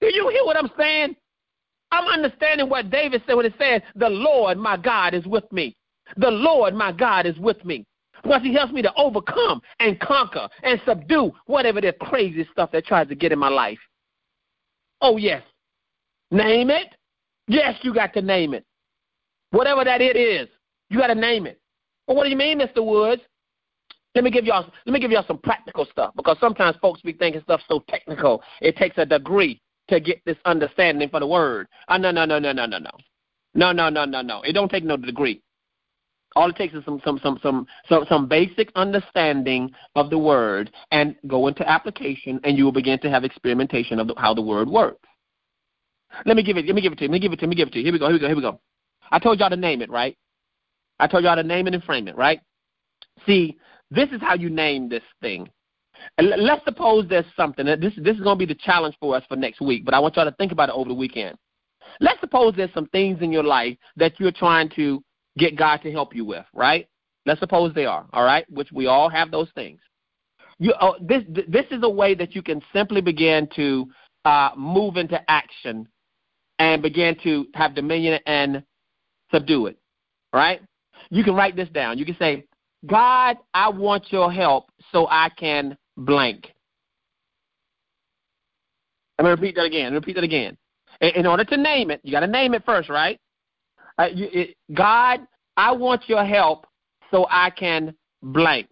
Do 0.00 0.08
you 0.12 0.28
hear 0.28 0.44
what 0.44 0.56
I'm 0.56 0.70
saying? 0.78 1.16
I'm 1.92 2.06
understanding 2.06 2.68
what 2.68 2.90
David 2.90 3.22
said 3.26 3.34
when 3.34 3.46
he 3.50 3.54
said, 3.58 3.82
The 3.96 4.08
Lord 4.08 4.58
my 4.58 4.76
God 4.76 5.14
is 5.14 5.26
with 5.26 5.50
me. 5.52 5.76
The 6.16 6.30
Lord 6.30 6.74
my 6.74 6.92
God 6.92 7.26
is 7.26 7.36
with 7.38 7.64
me. 7.64 7.84
Because 8.22 8.42
he 8.42 8.52
helps 8.52 8.72
me 8.72 8.82
to 8.82 8.92
overcome 8.96 9.62
and 9.78 9.98
conquer 9.98 10.48
and 10.62 10.80
subdue 10.84 11.32
whatever 11.46 11.80
the 11.80 11.92
crazy 12.00 12.46
stuff 12.52 12.70
that 12.72 12.84
tries 12.84 13.08
to 13.08 13.14
get 13.14 13.32
in 13.32 13.38
my 13.38 13.48
life. 13.48 13.78
Oh, 15.00 15.16
yes. 15.16 15.42
Name 16.30 16.70
it. 16.70 16.94
Yes, 17.48 17.76
you 17.82 17.94
got 17.94 18.12
to 18.14 18.22
name 18.22 18.52
it. 18.52 18.64
Whatever 19.50 19.84
that 19.84 20.00
it 20.00 20.16
is, 20.16 20.48
you 20.90 20.98
got 20.98 21.08
to 21.08 21.14
name 21.14 21.46
it. 21.46 21.58
Well, 22.06 22.16
what 22.16 22.24
do 22.24 22.30
you 22.30 22.36
mean, 22.36 22.60
Mr. 22.60 22.84
Woods? 22.84 23.22
Let 24.14 24.24
me 24.24 24.30
give 24.30 24.44
y'all 24.44 24.70
let 24.86 24.92
me 24.92 24.98
give 24.98 25.12
y'all 25.12 25.24
some 25.26 25.38
practical 25.38 25.86
stuff 25.90 26.12
because 26.16 26.36
sometimes 26.40 26.76
folks 26.82 27.00
be 27.00 27.12
thinking 27.12 27.40
stuff 27.42 27.60
so 27.68 27.84
technical. 27.88 28.42
It 28.60 28.76
takes 28.76 28.98
a 28.98 29.06
degree 29.06 29.60
to 29.90 30.00
get 30.00 30.20
this 30.24 30.36
understanding 30.44 31.08
for 31.08 31.20
the 31.20 31.26
word. 31.26 31.68
Uh, 31.88 31.98
no, 31.98 32.10
no, 32.10 32.24
no, 32.24 32.38
no, 32.38 32.52
no, 32.52 32.66
no, 32.66 32.78
no. 32.78 32.90
No, 33.54 33.72
no, 33.72 33.88
no, 33.88 34.04
no, 34.04 34.22
no. 34.22 34.42
It 34.42 34.52
don't 34.52 34.70
take 34.70 34.84
no 34.84 34.96
degree. 34.96 35.42
All 36.36 36.48
it 36.48 36.56
takes 36.56 36.74
is 36.74 36.84
some 36.84 37.00
some 37.04 37.18
some 37.22 37.38
some 37.42 37.66
some, 37.88 38.04
some 38.08 38.28
basic 38.28 38.70
understanding 38.76 39.70
of 39.96 40.10
the 40.10 40.18
word 40.18 40.70
and 40.92 41.16
go 41.26 41.48
into 41.48 41.68
application, 41.68 42.40
and 42.44 42.56
you 42.56 42.64
will 42.64 42.72
begin 42.72 43.00
to 43.00 43.10
have 43.10 43.24
experimentation 43.24 43.98
of 43.98 44.06
the, 44.06 44.14
how 44.16 44.32
the 44.32 44.42
word 44.42 44.68
works. 44.68 45.08
Let 46.24 46.36
me 46.36 46.44
give 46.44 46.56
it. 46.56 46.66
Let 46.66 46.74
me 46.74 46.82
give 46.82 46.92
it 46.92 46.98
to 46.98 47.04
you. 47.04 47.08
Let 47.08 47.14
me 47.14 47.18
give 47.20 47.32
it 47.32 47.36
to 47.40 47.42
you. 47.42 47.48
Let 47.48 47.50
me 47.50 47.56
give 47.56 47.68
it 47.68 47.72
to 47.72 47.78
you. 47.78 47.84
Here 47.84 47.92
we 47.92 47.98
go. 47.98 48.06
Here 48.06 48.14
we 48.14 48.20
go. 48.20 48.26
Here 48.28 48.36
we 48.36 48.42
go. 48.42 48.60
I 49.10 49.18
told 49.18 49.40
y'all 49.40 49.50
to 49.50 49.56
name 49.56 49.82
it, 49.82 49.90
right? 49.90 50.16
I 51.00 51.08
told 51.08 51.24
y'all 51.24 51.34
to 51.34 51.42
name 51.42 51.66
it 51.66 51.74
and 51.74 51.82
frame 51.82 52.06
it, 52.06 52.16
right? 52.16 52.40
See, 53.26 53.58
this 53.90 54.08
is 54.10 54.20
how 54.20 54.34
you 54.34 54.50
name 54.50 54.88
this 54.88 55.02
thing. 55.20 55.48
And 56.18 56.28
let's 56.38 56.64
suppose 56.64 57.06
there's 57.08 57.24
something. 57.36 57.66
This 57.66 57.92
this 57.96 58.16
is 58.16 58.22
going 58.22 58.38
to 58.38 58.46
be 58.46 58.52
the 58.52 58.58
challenge 58.58 58.96
for 59.00 59.14
us 59.16 59.24
for 59.28 59.36
next 59.36 59.60
week, 59.60 59.84
but 59.84 59.94
I 59.94 59.98
want 59.98 60.16
y'all 60.16 60.24
to 60.24 60.32
think 60.32 60.52
about 60.52 60.68
it 60.68 60.74
over 60.74 60.88
the 60.88 60.94
weekend. 60.94 61.36
Let's 62.00 62.20
suppose 62.20 62.54
there's 62.56 62.72
some 62.74 62.86
things 62.86 63.18
in 63.20 63.32
your 63.32 63.42
life 63.42 63.76
that 63.96 64.18
you're 64.18 64.32
trying 64.32 64.70
to 64.76 65.02
get 65.38 65.56
God 65.56 65.78
to 65.82 65.90
help 65.90 66.14
you 66.14 66.24
with, 66.24 66.44
right? 66.54 66.88
Let's 67.26 67.40
suppose 67.40 67.74
they 67.74 67.86
are, 67.86 68.06
all 68.12 68.24
right, 68.24 68.44
which 68.50 68.72
we 68.72 68.86
all 68.86 69.08
have 69.08 69.30
those 69.30 69.48
things. 69.54 69.80
You, 70.58 70.74
oh, 70.80 70.96
this 71.00 71.22
this 71.48 71.66
is 71.70 71.82
a 71.82 71.88
way 71.88 72.14
that 72.14 72.34
you 72.34 72.42
can 72.42 72.62
simply 72.72 73.00
begin 73.00 73.48
to 73.56 73.88
uh, 74.24 74.50
move 74.56 74.96
into 74.96 75.18
action 75.30 75.88
and 76.58 76.82
begin 76.82 77.16
to 77.22 77.46
have 77.54 77.74
dominion 77.74 78.20
and 78.26 78.62
subdue 79.32 79.66
it. 79.66 79.78
Right? 80.32 80.60
You 81.10 81.24
can 81.24 81.34
write 81.34 81.56
this 81.56 81.68
down. 81.70 81.98
You 81.98 82.04
can 82.04 82.16
say, 82.18 82.44
God, 82.86 83.36
I 83.54 83.68
want 83.68 84.12
your 84.12 84.32
help 84.32 84.70
so 84.92 85.06
I 85.08 85.30
can 85.30 85.76
blank. 86.00 86.52
I'm 89.18 89.24
going 89.24 89.36
to 89.36 89.40
repeat 89.40 89.56
that 89.56 89.64
again. 89.64 89.92
Repeat 89.92 90.14
that 90.14 90.24
again. 90.24 90.56
In, 91.00 91.10
in 91.10 91.26
order 91.26 91.44
to 91.44 91.56
name 91.56 91.90
it, 91.90 92.00
you 92.02 92.12
got 92.12 92.20
to 92.20 92.26
name 92.26 92.54
it 92.54 92.64
first, 92.64 92.88
right? 92.88 93.20
Uh, 93.98 94.08
you, 94.12 94.28
it, 94.32 94.56
God, 94.74 95.20
I 95.56 95.72
want 95.72 96.08
your 96.08 96.24
help 96.24 96.66
so 97.10 97.26
I 97.30 97.50
can 97.50 97.94
blank. 98.22 98.68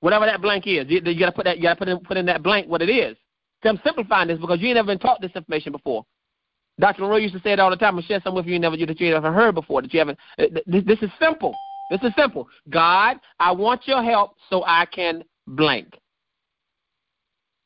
Whatever 0.00 0.26
that 0.26 0.42
blank 0.42 0.66
is, 0.66 0.86
you, 0.88 1.00
you 1.02 1.18
got 1.18 1.26
to 1.26 1.32
put 1.32 1.44
that. 1.44 1.56
You 1.56 1.62
got 1.62 1.74
to 1.74 1.78
put 1.78 1.88
in, 1.88 1.98
put 2.00 2.16
in 2.16 2.26
that 2.26 2.42
blank 2.42 2.68
what 2.68 2.82
it 2.82 2.90
is. 2.90 3.16
So 3.62 3.70
I'm 3.70 3.80
simplifying 3.82 4.28
this 4.28 4.38
because 4.38 4.60
you 4.60 4.68
ain't 4.68 4.76
never 4.76 4.86
been 4.86 4.98
taught 4.98 5.20
this 5.20 5.32
information 5.34 5.72
before. 5.72 6.04
Dr. 6.78 7.00
Munroe 7.00 7.16
used 7.16 7.34
to 7.34 7.40
say 7.40 7.52
it 7.52 7.58
all 7.58 7.70
the 7.70 7.76
time. 7.76 7.96
I'll 7.96 8.02
share 8.02 8.20
some 8.22 8.34
with 8.34 8.44
you, 8.44 8.52
you 8.52 8.58
never 8.58 8.76
that 8.76 9.00
you 9.00 9.10
never 9.10 9.32
heard 9.32 9.54
before. 9.54 9.80
That 9.80 9.94
you 9.94 9.98
haven't. 9.98 10.18
Uh, 10.38 10.44
this, 10.66 10.84
this 10.84 10.98
is 11.00 11.10
simple. 11.18 11.54
This 11.90 12.02
is 12.02 12.12
simple. 12.16 12.48
God, 12.68 13.18
I 13.40 13.52
want 13.52 13.86
your 13.86 14.02
help 14.02 14.36
so 14.50 14.62
I 14.66 14.84
can 14.86 15.24
blank. 15.46 15.98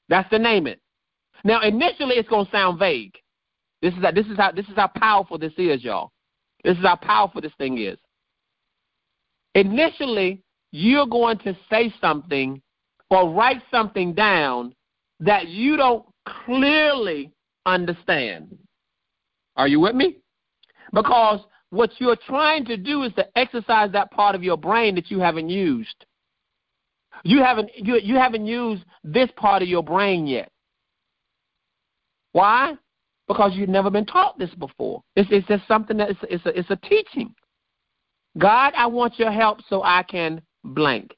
That's 0.09 0.29
the 0.31 0.39
name 0.39 0.67
it. 0.67 0.81
Now, 1.45 1.63
initially, 1.63 2.17
it's 2.17 2.29
going 2.29 2.47
to 2.47 2.51
sound 2.51 2.79
vague. 2.79 3.15
This 3.81 3.95
is 3.95 4.03
how, 4.03 4.11
this 4.11 4.27
is 4.27 4.37
how 4.37 4.53
this 4.53 4.67
is 4.67 4.77
how 4.77 4.89
powerful 4.89 5.39
this 5.39 5.53
is, 5.57 5.83
y'all. 5.83 6.11
This 6.65 6.77
is 6.77 6.85
how 6.85 6.97
powerful 6.97 7.41
this 7.41 7.53
thing 7.57 7.79
is. 7.79 7.99
Initially, 9.55 10.43
you're 10.73 11.07
going 11.07 11.39
to 11.39 11.57
say 11.71 11.93
something 12.01 12.61
or 13.11 13.31
write 13.31 13.63
something 13.71 14.13
down 14.13 14.75
that 15.21 15.49
you 15.49 15.77
don't 15.77 16.05
clearly 16.45 17.33
understand. 17.67 18.57
Are 19.57 19.69
you 19.69 19.81
with 19.81 19.95
me? 19.95 20.19
Because 20.93 21.41
what 21.71 21.93
you're 21.99 22.17
trying 22.17 22.65
to 22.67 22.77
do 22.77 23.03
is 23.03 23.13
to 23.15 23.27
exercise 23.37 23.91
that 23.93 24.11
part 24.11 24.35
of 24.35 24.43
your 24.43 24.57
brain 24.57 24.95
that 24.97 25.11
you 25.11 25.21
haven't 25.21 25.49
used. 25.49 26.05
You 27.23 27.43
haven't 27.43 27.71
you, 27.77 27.99
you 28.03 28.17
haven't 28.17 28.47
used 28.47 28.85
this 29.05 29.29
part 29.37 29.63
of 29.63 29.69
your 29.69 29.83
brain 29.83 30.27
yet. 30.27 30.51
Why? 32.33 32.77
because 33.31 33.53
you've 33.55 33.69
never 33.69 33.91
been 33.91 34.07
taught 34.07 34.37
this 34.41 34.53
before. 34.57 35.05
It's, 35.15 35.29
it's 35.31 35.47
just 35.47 35.63
something 35.69 35.97
that 35.99 36.11
it's, 36.11 36.19
it's, 36.23 36.47
a, 36.47 36.59
it's 36.59 36.71
a 36.71 36.89
teaching. 36.89 37.33
God, 38.37 38.73
I 38.77 38.87
want 38.87 39.21
your 39.21 39.31
help 39.31 39.61
so 39.69 39.85
I 39.85 40.03
can 40.03 40.43
blank. 40.65 41.15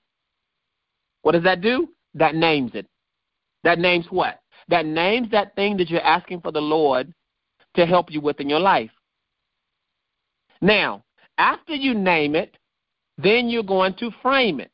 What 1.23 1.33
does 1.33 1.45
that 1.45 1.63
do? 1.63 1.89
That 2.13 2.35
names 2.35 2.73
it. 2.75 2.87
That 3.65 3.79
names 3.79 4.05
what? 4.11 4.41
That 4.69 4.85
names 4.85 5.31
that 5.31 5.57
thing 5.57 5.79
that 5.79 5.89
you're 5.89 6.03
asking 6.03 6.43
for 6.43 6.53
the 6.53 6.61
Lord 6.61 7.15
to 7.77 7.87
help 7.87 8.11
you 8.11 8.21
with 8.21 8.41
in 8.41 8.51
your 8.51 8.61
life. 8.61 8.91
Now, 10.61 11.05
after 11.39 11.75
you 11.75 11.95
name 11.95 12.35
it, 12.35 12.59
then 13.17 13.49
you're 13.49 13.63
going 13.63 13.95
to 13.95 14.11
frame 14.21 14.61
it. 14.61 14.72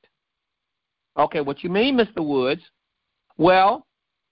Okay, 1.18 1.40
what 1.40 1.64
you 1.64 1.70
mean, 1.70 1.96
Mr. 1.96 2.24
Woods? 2.24 2.62
Well, 3.36 3.86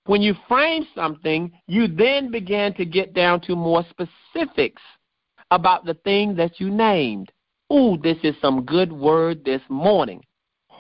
when 0.07 0.23
you 0.23 0.35
frame 0.49 0.87
something, 0.95 1.53
you 1.67 1.89
then 1.89 2.31
begin 2.31 2.75
to 2.75 2.85
get 2.85 3.13
down 3.13 3.41
to 3.43 3.57
more 3.57 3.85
specifics 3.91 4.83
about 5.51 5.85
the 5.85 5.95
thing 5.95 6.37
that 6.37 6.61
you 6.61 6.71
named. 6.71 7.33
Ooh, 7.73 7.99
this 8.01 8.19
is 8.23 8.35
some 8.41 8.65
good 8.65 8.93
word 8.93 9.45
this 9.45 9.63
morning. 9.69 10.23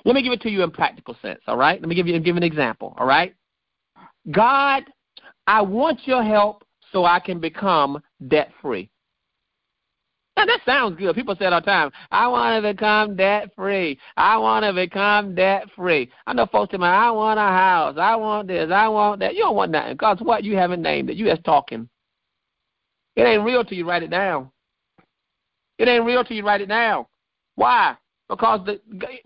Let 0.05 0.14
me 0.14 0.23
give 0.23 0.33
it 0.33 0.40
to 0.42 0.51
you 0.51 0.62
in 0.62 0.71
practical 0.71 1.16
sense, 1.21 1.40
all 1.49 1.57
right? 1.57 1.81
Let 1.81 1.88
me 1.88 1.97
give 1.97 2.07
you 2.07 2.19
give 2.21 2.37
an 2.37 2.45
example, 2.45 2.95
all 2.97 3.07
right? 3.07 3.35
God, 4.31 4.85
I 5.49 5.62
want 5.62 6.07
your 6.07 6.23
help 6.23 6.64
so 6.92 7.05
I 7.05 7.19
can 7.19 7.40
become 7.40 8.01
debt 8.29 8.53
free. 8.62 8.88
Now 10.37 10.44
that 10.44 10.61
sounds 10.66 10.99
good. 10.99 11.14
People 11.14 11.35
say 11.35 11.46
it 11.46 11.53
all 11.53 11.61
the 11.61 11.66
time. 11.66 11.90
I 12.11 12.29
want 12.29 12.62
to 12.62 12.72
become 12.72 13.16
debt 13.16 13.53
free. 13.57 13.99
I 14.18 14.37
want 14.37 14.64
to 14.64 14.72
become 14.75 15.35
debt 15.35 15.64
free. 15.75 16.11
I 16.27 16.35
know 16.35 16.46
folks 16.46 16.72
tell 16.72 16.81
me, 16.81 16.87
I 16.87 17.11
want 17.11 17.38
a 17.38 17.42
house. 17.42 17.96
I 17.99 18.16
want 18.16 18.49
this. 18.49 18.70
I 18.70 18.87
want 18.88 19.20
that. 19.20 19.35
You 19.35 19.44
don't 19.44 19.57
want 19.57 19.70
nothing 19.70 19.94
because 19.94 20.18
what? 20.20 20.44
You 20.44 20.57
haven't 20.57 20.83
named 20.83 21.09
it. 21.09 21.16
You 21.16 21.25
just 21.27 21.44
talking. 21.44 21.88
It 23.16 23.22
ain't 23.22 23.44
real 23.44 23.64
till 23.64 23.79
you 23.79 23.88
write 23.88 24.03
it 24.03 24.11
down. 24.11 24.51
It 25.79 25.88
ain't 25.88 26.05
real 26.05 26.22
till 26.22 26.37
you 26.37 26.44
write 26.44 26.61
it 26.61 26.68
down. 26.68 27.07
Why? 27.55 27.96
Because 28.29 28.61
the, 28.66 28.81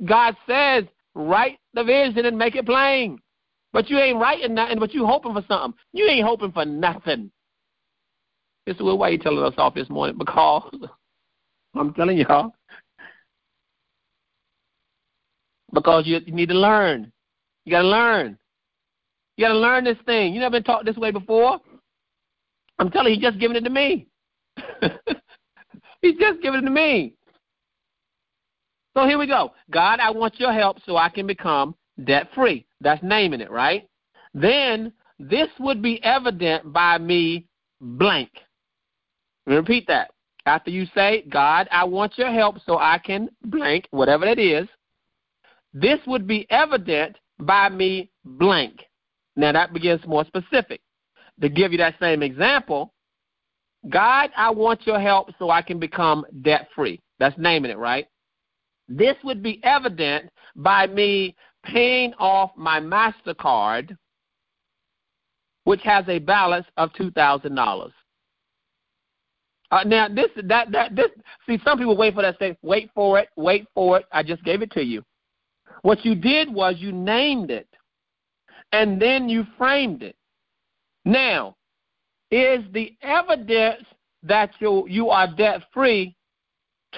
God 0.05 0.37
says, 0.47 0.85
write 1.15 1.59
the 1.75 1.83
vision 1.83 2.25
and 2.25 2.39
make 2.39 2.55
it 2.55 2.67
plain. 2.67 3.19
But 3.73 3.91
you 3.91 3.99
ain't 3.99 4.19
writing 4.19 4.55
nothing, 4.55 4.79
but 4.79 4.95
you 4.95 5.07
hoping 5.07 5.33
for 5.33 5.45
something. 5.49 5.79
You 5.93 6.07
ain't 6.07 6.27
hoping 6.27 6.53
for 6.53 6.65
nothing. 6.65 7.33
This 8.67 8.77
is 8.77 8.83
why 8.83 9.09
you 9.09 9.19
telling 9.19 9.43
us 9.43 9.55
off 9.59 9.75
this 9.75 9.89
morning 9.89 10.17
because 10.19 10.73
I'm 11.75 11.95
telling 11.95 12.19
y'all. 12.19 12.53
Because 15.73 16.07
you, 16.07 16.19
you 16.27 16.33
need 16.33 16.49
to 16.49 16.55
learn. 16.55 17.13
You 17.65 17.73
got 17.73 17.83
to 17.83 17.89
learn. 17.89 18.39
You 19.37 19.47
got 19.47 19.53
to 19.53 19.59
learn 19.59 19.85
this 19.85 19.99
thing. 20.05 20.35
You 20.35 20.41
never 20.41 20.55
been 20.55 20.65
taught 20.65 20.85
this 20.85 20.97
way 20.97 21.11
before. 21.11 21.61
I'm 22.79 22.91
telling 22.91 23.13
you, 23.13 23.21
he's 23.21 23.23
just 23.23 23.39
giving 23.39 23.57
it 23.57 23.65
to 23.65 23.71
me. 23.71 24.09
he's 26.03 26.17
just 26.19 26.43
giving 26.43 26.61
it 26.61 26.65
to 26.65 26.71
me. 26.71 27.15
So 28.97 29.07
here 29.07 29.19
we 29.19 29.27
go. 29.27 29.53
God, 29.71 30.01
I 30.01 30.11
want 30.11 30.41
your 30.41 30.53
help 30.53 30.79
so 30.85 30.97
I 30.97 31.09
can 31.09 31.27
become 31.27 31.75
debt 32.05 32.29
free. 32.35 32.67
That's 32.81 33.03
naming 33.03 33.41
it, 33.41 33.51
right? 33.51 33.89
Then 34.35 34.93
this 35.19 35.49
would 35.61 35.83
be 35.83 36.03
evident 36.03 36.73
by 36.73 36.99
me 36.99 37.47
blank. 37.81 38.31
Repeat 39.47 39.87
that. 39.89 40.11
After 40.47 40.71
you 40.71 40.87
say, 40.95 41.25
God, 41.29 41.69
I 41.71 41.85
want 41.85 42.17
your 42.17 42.33
help 42.33 42.57
so 42.65 42.79
I 42.79 42.99
can 42.99 43.29
blank, 43.45 43.87
whatever 43.91 44.25
that 44.25 44.39
is, 44.39 44.69
this 45.73 45.99
would 46.07 46.27
be 46.27 46.47
evident 46.51 47.17
by 47.39 47.69
me 47.69 48.11
blank. 48.25 48.85
Now 49.37 49.53
that 49.53 49.73
begins 49.73 50.01
more 50.07 50.25
specific. 50.25 50.81
To 51.41 51.49
give 51.49 51.73
you 51.73 51.79
that 51.79 51.95
same 52.01 52.23
example, 52.23 52.93
God, 53.89 54.31
I 54.37 54.51
want 54.51 54.87
your 54.87 55.01
help 55.01 55.31
so 55.39 55.51
I 55.51 55.63
can 55.63 55.79
become 55.79 56.27
debt 56.43 56.69
free. 56.75 57.01
That's 57.19 57.39
naming 57.39 57.71
it, 57.71 57.79
right? 57.79 58.07
This 58.89 59.17
would 59.25 59.43
be 59.43 59.61
evident 59.63 60.31
by 60.57 60.87
me 60.87 61.37
paying 61.65 62.13
off 62.19 62.51
my 62.57 62.81
MasterCard, 62.81 63.97
which 65.65 65.83
has 65.83 66.05
a 66.09 66.19
balance 66.19 66.67
of 66.77 66.93
$2,000. 66.95 67.91
Uh, 69.71 69.85
now 69.85 70.09
this 70.09 70.29
that 70.45 70.71
that 70.73 70.97
this 70.97 71.07
see 71.47 71.59
some 71.65 71.79
people 71.79 71.97
wait 71.97 72.15
for 72.15 72.23
that 72.23 72.37
say 72.39 72.57
wait 72.63 72.91
for 72.95 73.19
it 73.21 73.29
wait 73.37 73.67
for 73.75 73.99
it 73.99 74.05
I 74.13 74.23
just 74.23 74.43
gave 74.45 74.63
it 74.63 74.71
to 74.73 74.85
you. 74.85 75.05
What 75.83 76.05
you 76.05 76.15
did 76.15 76.53
was 76.53 76.77
you 76.79 76.93
named 76.93 77.51
it, 77.51 77.69
and 78.73 79.01
then 79.01 79.29
you 79.29 79.47
framed 79.57 80.03
it. 80.03 80.17
Now, 81.05 81.57
is 82.31 82.65
the 82.73 82.95
evidence 83.03 83.85
that 84.23 84.51
you 84.59 84.87
you 84.89 85.09
are 85.09 85.33
debt 85.35 85.63
free 85.73 86.17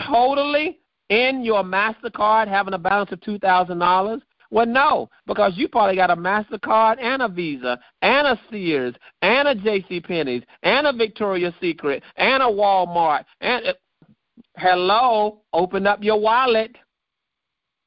totally 0.07 0.81
in 1.11 1.45
your 1.45 1.63
Mastercard 1.63 2.49
having 2.49 2.75
a 2.75 2.79
balance 2.79 3.13
of 3.13 3.21
two 3.21 3.39
thousand 3.39 3.79
dollars? 3.79 4.23
Well, 4.53 4.67
no, 4.67 5.09
because 5.27 5.55
you 5.57 5.67
probably 5.67 5.97
got 5.97 6.11
a 6.11 6.17
MasterCard 6.17 7.01
and 7.01 7.23
a 7.23 7.29
Visa 7.29 7.81
and 8.03 8.27
a 8.27 8.39
Sears 8.51 8.95
and 9.23 9.49
a 9.49 9.55
J.C. 9.55 10.01
Penney's 10.01 10.43
and 10.63 10.87
a 10.87 10.93
Victoria's 10.93 11.55
Secret 11.59 12.03
and 12.17 12.43
a 12.43 12.47
Walmart. 12.47 13.25
And 13.41 13.69
uh, 13.69 13.73
hello, 14.59 15.41
open 15.55 15.87
up 15.87 16.05
your 16.05 16.21
wallet. 16.21 16.77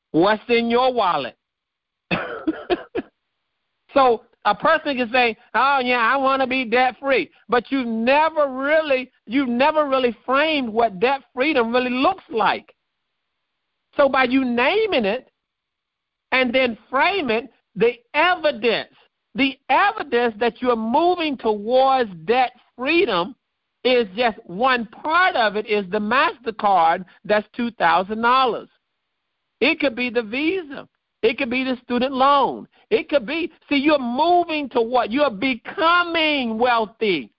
What's 0.10 0.42
in 0.50 0.72
your 0.72 0.92
wallet? 0.92 1.38
so 3.94 4.24
a 4.46 4.56
person 4.56 4.98
can 4.98 5.12
say, 5.12 5.38
"Oh 5.54 5.82
yeah, 5.84 6.00
I 6.00 6.18
want 6.18 6.42
to 6.42 6.48
be 6.48 6.66
debt 6.66 6.96
free," 7.00 7.30
but 7.48 7.72
you've 7.72 7.86
never 7.86 8.48
really, 8.48 9.12
you've 9.28 9.50
never 9.50 9.88
really 9.88 10.18
framed 10.26 10.70
what 10.70 11.00
debt 11.00 11.22
freedom 11.32 11.72
really 11.72 11.92
looks 11.92 12.24
like. 12.32 12.74
So 13.98 14.10
by 14.10 14.24
you 14.24 14.44
naming 14.44 15.06
it, 15.06 15.30
and 16.32 16.54
then 16.54 16.78
frame 16.90 17.30
it 17.30 17.50
the 17.76 17.94
evidence. 18.14 18.94
The 19.36 19.58
evidence 19.70 20.36
that 20.40 20.62
you're 20.62 20.76
moving 20.76 21.38
towards 21.38 22.10
debt 22.26 22.52
freedom 22.78 23.36
is 23.84 24.08
just 24.16 24.38
one 24.46 24.88
part 24.88 25.36
of 25.36 25.56
it 25.56 25.68
is 25.68 25.86
the 25.92 26.00
MasterCard 26.00 27.06
that's 27.24 27.48
$2,000. 27.58 28.68
It 29.62 29.80
could 29.80 29.96
be 29.96 30.10
the 30.10 30.24
Visa. 30.24 30.88
It 31.22 31.38
could 31.38 31.50
be 31.50 31.64
the 31.64 31.78
student 31.84 32.14
loan. 32.14 32.68
It 32.90 33.10
could 33.10 33.26
be, 33.26 33.52
see, 33.68 33.78
you're 33.78 34.00
moving 34.00 34.70
to 34.70 34.82
what? 34.82 35.12
You're 35.12 35.32
becoming 35.32 36.58
wealthy. 36.58 37.32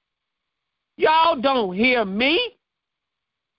Y'all 0.97 1.41
don't 1.41 1.75
hear 1.75 2.05
me. 2.05 2.57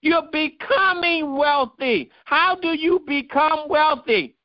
You're 0.00 0.28
becoming 0.30 1.36
wealthy. 1.36 2.10
How 2.24 2.56
do 2.56 2.68
you 2.68 3.00
become 3.06 3.68
wealthy? 3.68 4.36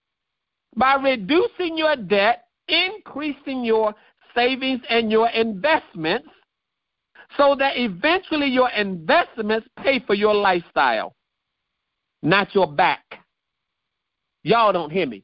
By 0.76 0.96
reducing 0.96 1.78
your 1.78 1.96
debt, 1.96 2.46
increasing 2.68 3.64
your 3.64 3.94
savings 4.36 4.82
and 4.90 5.12
your 5.12 5.30
investments 5.30 6.28
so 7.38 7.56
that 7.58 7.78
eventually 7.78 8.48
your 8.48 8.70
investments 8.72 9.68
pay 9.78 10.00
for 10.06 10.14
your 10.14 10.34
lifestyle, 10.34 11.16
not 12.22 12.54
your 12.54 12.72
back. 12.72 13.04
Y'all 14.44 14.74
don't 14.74 14.92
hear 14.92 15.08
me. 15.08 15.24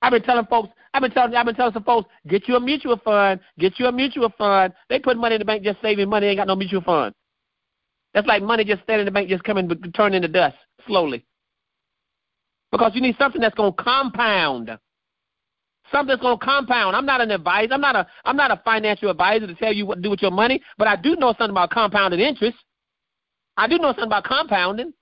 I've 0.00 0.12
been 0.12 0.22
telling 0.22 0.46
folks, 0.46 0.70
I've 0.94 1.02
been 1.02 1.10
telling 1.10 1.34
I've 1.34 1.46
been 1.46 1.54
telling 1.54 1.72
some 1.72 1.84
folks, 1.84 2.08
get 2.28 2.48
you 2.48 2.56
a 2.56 2.60
mutual 2.60 2.98
fund, 2.98 3.40
get 3.58 3.78
you 3.78 3.86
a 3.86 3.92
mutual 3.92 4.32
fund. 4.36 4.72
They 4.88 4.98
put 4.98 5.16
money 5.16 5.36
in 5.36 5.38
the 5.38 5.44
bank 5.44 5.62
just 5.62 5.80
saving 5.80 6.08
money, 6.08 6.26
ain't 6.26 6.38
got 6.38 6.46
no 6.46 6.56
mutual 6.56 6.82
fund. 6.82 7.14
That's 8.14 8.26
like 8.26 8.42
money 8.42 8.64
just 8.64 8.82
standing 8.82 9.06
in 9.06 9.06
the 9.06 9.12
bank 9.12 9.28
just 9.28 9.44
coming 9.44 9.70
turning 9.94 10.16
into 10.16 10.28
dust 10.28 10.56
slowly. 10.86 11.24
Because 12.72 12.92
you 12.94 13.02
need 13.02 13.16
something 13.18 13.40
that's 13.40 13.54
going 13.54 13.74
to 13.74 13.82
compound. 13.82 14.70
Something 15.92 16.08
that's 16.08 16.22
going 16.22 16.38
to 16.38 16.44
compound. 16.44 16.96
I'm 16.96 17.04
not 17.04 17.20
an 17.20 17.30
advisor. 17.30 17.74
I'm 17.74 17.82
not 17.82 17.94
a 17.94 18.06
I'm 18.24 18.36
not 18.36 18.50
a 18.50 18.60
financial 18.64 19.10
advisor 19.10 19.46
to 19.46 19.54
tell 19.54 19.74
you 19.74 19.84
what 19.84 19.96
to 19.96 20.00
do 20.00 20.10
with 20.10 20.22
your 20.22 20.30
money, 20.30 20.62
but 20.78 20.88
I 20.88 20.96
do 20.96 21.14
know 21.16 21.34
something 21.38 21.50
about 21.50 21.70
compounded 21.70 22.18
interest. 22.18 22.56
I 23.58 23.68
do 23.68 23.76
know 23.76 23.88
something 23.88 24.04
about 24.04 24.24
compounding. 24.24 24.94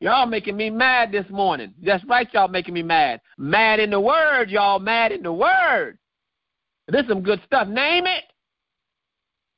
Y'all 0.00 0.26
making 0.26 0.56
me 0.56 0.70
mad 0.70 1.12
this 1.12 1.28
morning. 1.30 1.74
That's 1.82 2.04
right, 2.06 2.28
y'all 2.32 2.48
making 2.48 2.74
me 2.74 2.82
mad. 2.82 3.20
Mad 3.38 3.78
in 3.78 3.90
the 3.90 4.00
word, 4.00 4.50
y'all 4.50 4.78
mad 4.78 5.12
in 5.12 5.22
the 5.22 5.32
word. 5.32 5.98
This 6.88 7.02
is 7.02 7.08
some 7.08 7.22
good 7.22 7.40
stuff. 7.46 7.68
Name 7.68 8.06
it, 8.06 8.24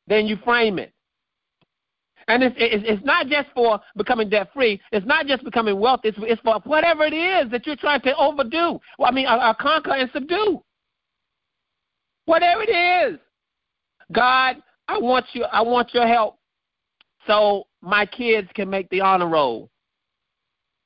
then 0.09 0.27
you 0.27 0.37
frame 0.45 0.79
it. 0.79 0.93
And 2.29 2.43
it's, 2.43 2.57
it's, 2.59 2.85
it's 2.87 3.05
not 3.05 3.29
just 3.29 3.49
for 3.55 3.81
becoming 3.97 4.29
debt 4.29 4.49
free. 4.53 4.81
It's 4.91 5.07
not 5.07 5.27
just 5.27 5.45
becoming 5.45 5.79
wealthy. 5.79 6.09
It's, 6.09 6.19
it's 6.23 6.43
for 6.43 6.61
whatever 6.65 7.05
it 7.05 7.15
is 7.15 7.51
that 7.53 7.67
you're 7.67 7.77
trying 7.77 8.01
to 8.03 8.17
overdo. 8.17 8.81
Well, 8.99 9.09
I 9.09 9.11
mean, 9.13 9.27
uh, 9.27 9.37
uh, 9.37 9.55
conquer 9.55 9.93
and 9.93 10.11
subdue. 10.13 10.63
Whatever 12.25 12.63
it 12.67 13.13
is. 13.13 13.21
God, 14.13 14.57
I 14.89 14.99
want 14.99 15.27
you. 15.33 15.45
I 15.45 15.63
want 15.63 15.95
your 15.95 16.07
help, 16.07 16.39
so 17.27 17.65
my 17.83 18.07
kids 18.07 18.49
can 18.55 18.71
make 18.71 18.89
the 18.91 19.01
honor 19.01 19.29
roll. 19.29 19.69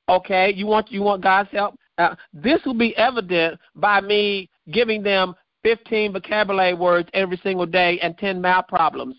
Okay, 0.09 0.53
you 0.53 0.65
want 0.65 0.91
you 0.91 1.01
want 1.01 1.23
God's 1.23 1.49
help. 1.51 1.75
Uh, 1.97 2.15
this 2.33 2.59
will 2.65 2.77
be 2.77 2.95
evident 2.97 3.59
by 3.75 4.01
me 4.01 4.49
giving 4.71 5.03
them 5.03 5.35
15 5.63 6.13
vocabulary 6.13 6.73
words 6.73 7.09
every 7.13 7.39
single 7.43 7.67
day 7.67 7.99
and 8.01 8.17
10 8.17 8.41
math 8.41 8.67
problems 8.67 9.15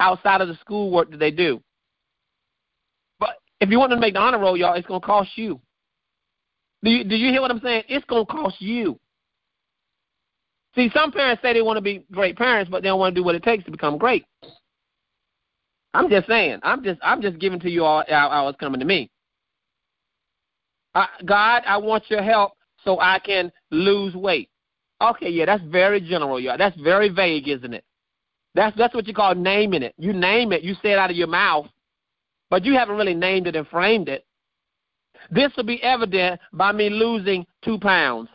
outside 0.00 0.40
of 0.40 0.48
the 0.48 0.58
schoolwork 0.60 1.10
that 1.10 1.18
they 1.18 1.30
do. 1.30 1.62
But 3.20 3.36
if 3.60 3.70
you 3.70 3.78
want 3.78 3.92
to 3.92 3.98
make 3.98 4.14
the 4.14 4.20
honor 4.20 4.38
roll, 4.38 4.56
y'all, 4.56 4.74
it's 4.74 4.86
going 4.86 5.00
to 5.00 5.06
cost 5.06 5.30
you. 5.36 5.60
Do 6.84 6.90
you, 6.90 7.04
do 7.04 7.16
you 7.16 7.30
hear 7.32 7.40
what 7.40 7.50
I'm 7.50 7.60
saying? 7.60 7.84
It's 7.88 8.04
going 8.06 8.26
to 8.26 8.32
cost 8.32 8.60
you. 8.60 8.98
See, 10.74 10.90
some 10.94 11.10
parents 11.10 11.42
say 11.42 11.52
they 11.52 11.62
want 11.62 11.76
to 11.76 11.82
be 11.82 12.04
great 12.12 12.36
parents, 12.36 12.70
but 12.70 12.82
they 12.82 12.88
don't 12.88 13.00
want 13.00 13.14
to 13.14 13.20
do 13.20 13.24
what 13.24 13.34
it 13.34 13.42
takes 13.42 13.64
to 13.64 13.70
become 13.70 13.98
great. 13.98 14.24
I'm 15.94 16.08
just 16.10 16.28
saying. 16.28 16.60
I'm 16.62 16.84
just 16.84 17.00
I'm 17.02 17.22
just 17.22 17.38
giving 17.38 17.58
to 17.60 17.70
you 17.70 17.84
all 17.84 18.04
how, 18.08 18.30
how 18.30 18.48
it's 18.48 18.60
coming 18.60 18.78
to 18.78 18.86
me. 18.86 19.10
uh, 20.94 21.06
God, 21.24 21.62
I 21.66 21.76
want 21.78 22.04
your 22.10 22.22
help 22.22 22.52
so 22.84 23.00
I 23.00 23.18
can 23.18 23.50
lose 23.70 24.14
weight. 24.14 24.50
Okay, 25.00 25.30
yeah, 25.30 25.46
that's 25.46 25.62
very 25.64 26.00
general, 26.00 26.40
y'all. 26.40 26.58
That's 26.58 26.78
very 26.80 27.08
vague, 27.08 27.48
isn't 27.48 27.72
it? 27.74 27.84
That's 28.54 28.76
that's 28.76 28.94
what 28.94 29.06
you 29.06 29.14
call 29.14 29.34
naming 29.34 29.82
it. 29.82 29.94
You 29.98 30.12
name 30.12 30.52
it, 30.52 30.62
you 30.62 30.74
say 30.82 30.92
it 30.92 30.98
out 30.98 31.10
of 31.10 31.16
your 31.16 31.28
mouth, 31.28 31.66
but 32.50 32.64
you 32.64 32.74
haven't 32.74 32.96
really 32.96 33.14
named 33.14 33.46
it 33.46 33.56
and 33.56 33.66
framed 33.68 34.08
it. 34.08 34.24
This 35.30 35.52
will 35.56 35.64
be 35.64 35.82
evident 35.82 36.40
by 36.52 36.72
me 36.72 36.88
losing 36.88 37.46
two 37.64 37.78
pounds. 37.78 38.28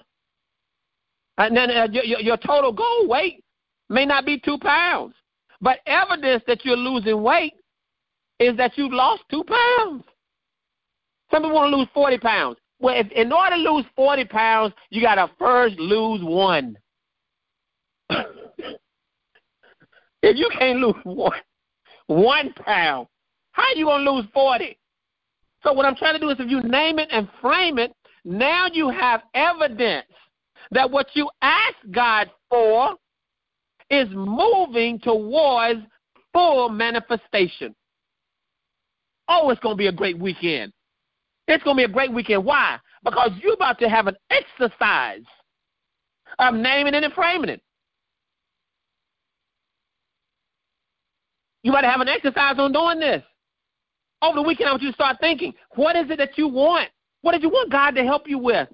And 1.37 1.55
then 1.55 1.71
uh, 1.71 1.87
your, 1.91 2.03
your 2.03 2.37
total 2.37 2.71
goal 2.71 3.07
weight 3.07 3.43
may 3.89 4.05
not 4.05 4.25
be 4.25 4.39
two 4.39 4.57
pounds, 4.59 5.15
but 5.61 5.79
evidence 5.87 6.43
that 6.47 6.63
you're 6.63 6.77
losing 6.77 7.21
weight 7.23 7.53
is 8.39 8.55
that 8.57 8.77
you've 8.77 8.93
lost 8.93 9.23
two 9.31 9.43
pounds. 9.43 10.03
Some 11.31 11.41
people 11.43 11.55
want 11.55 11.71
to 11.71 11.77
lose 11.77 11.87
40 11.93 12.17
pounds. 12.19 12.57
Well, 12.79 12.95
if, 12.95 13.11
in 13.11 13.31
order 13.31 13.55
to 13.55 13.61
lose 13.61 13.85
40 13.95 14.25
pounds, 14.25 14.73
you 14.89 15.01
got 15.01 15.15
to 15.15 15.31
first 15.39 15.79
lose 15.79 16.21
one. 16.23 16.77
if 20.23 20.37
you 20.37 20.49
can't 20.57 20.79
lose 20.79 20.95
one, 21.03 21.37
one 22.07 22.53
pound, 22.53 23.07
how 23.51 23.63
are 23.63 23.75
you 23.75 23.85
going 23.85 24.03
to 24.03 24.11
lose 24.11 24.25
40? 24.33 24.77
So 25.61 25.73
what 25.73 25.85
I'm 25.85 25.95
trying 25.95 26.13
to 26.13 26.19
do 26.19 26.29
is 26.29 26.37
if 26.39 26.49
you 26.49 26.61
name 26.63 26.97
it 26.97 27.09
and 27.11 27.29
frame 27.41 27.77
it, 27.77 27.93
now 28.25 28.67
you 28.71 28.89
have 28.89 29.21
evidence 29.35 30.07
that 30.71 30.89
what 30.89 31.07
you 31.13 31.29
ask 31.41 31.75
God 31.91 32.31
for 32.49 32.95
is 33.89 34.07
moving 34.11 34.99
towards 34.99 35.81
full 36.31 36.69
manifestation. 36.69 37.75
Oh, 39.27 39.49
it's 39.49 39.61
going 39.61 39.75
to 39.75 39.77
be 39.77 39.87
a 39.87 39.91
great 39.91 40.17
weekend. 40.17 40.71
It's 41.47 41.63
going 41.63 41.77
to 41.77 41.81
be 41.81 41.91
a 41.91 41.93
great 41.93 42.11
weekend. 42.11 42.45
Why? 42.45 42.77
Because 43.03 43.31
you're 43.41 43.53
about 43.53 43.77
to 43.79 43.89
have 43.89 44.07
an 44.07 44.15
exercise 44.29 45.23
of 46.39 46.55
naming 46.55 46.93
it 46.93 47.03
and 47.03 47.13
framing 47.13 47.49
it. 47.49 47.61
You 51.63 51.71
to 51.71 51.89
have 51.89 52.01
an 52.01 52.09
exercise 52.09 52.55
on 52.57 52.73
doing 52.73 52.99
this. 52.99 53.23
Over 54.21 54.35
the 54.35 54.41
weekend, 54.41 54.69
I 54.69 54.73
want 54.73 54.83
you 54.83 54.89
to 54.89 54.95
start 54.95 55.17
thinking 55.19 55.53
what 55.75 55.95
is 55.95 56.09
it 56.09 56.17
that 56.17 56.37
you 56.37 56.47
want? 56.47 56.89
What 57.21 57.33
do 57.33 57.41
you 57.41 57.49
want 57.49 57.71
God 57.71 57.91
to 57.91 58.03
help 58.03 58.27
you 58.27 58.37
with? 58.37 58.67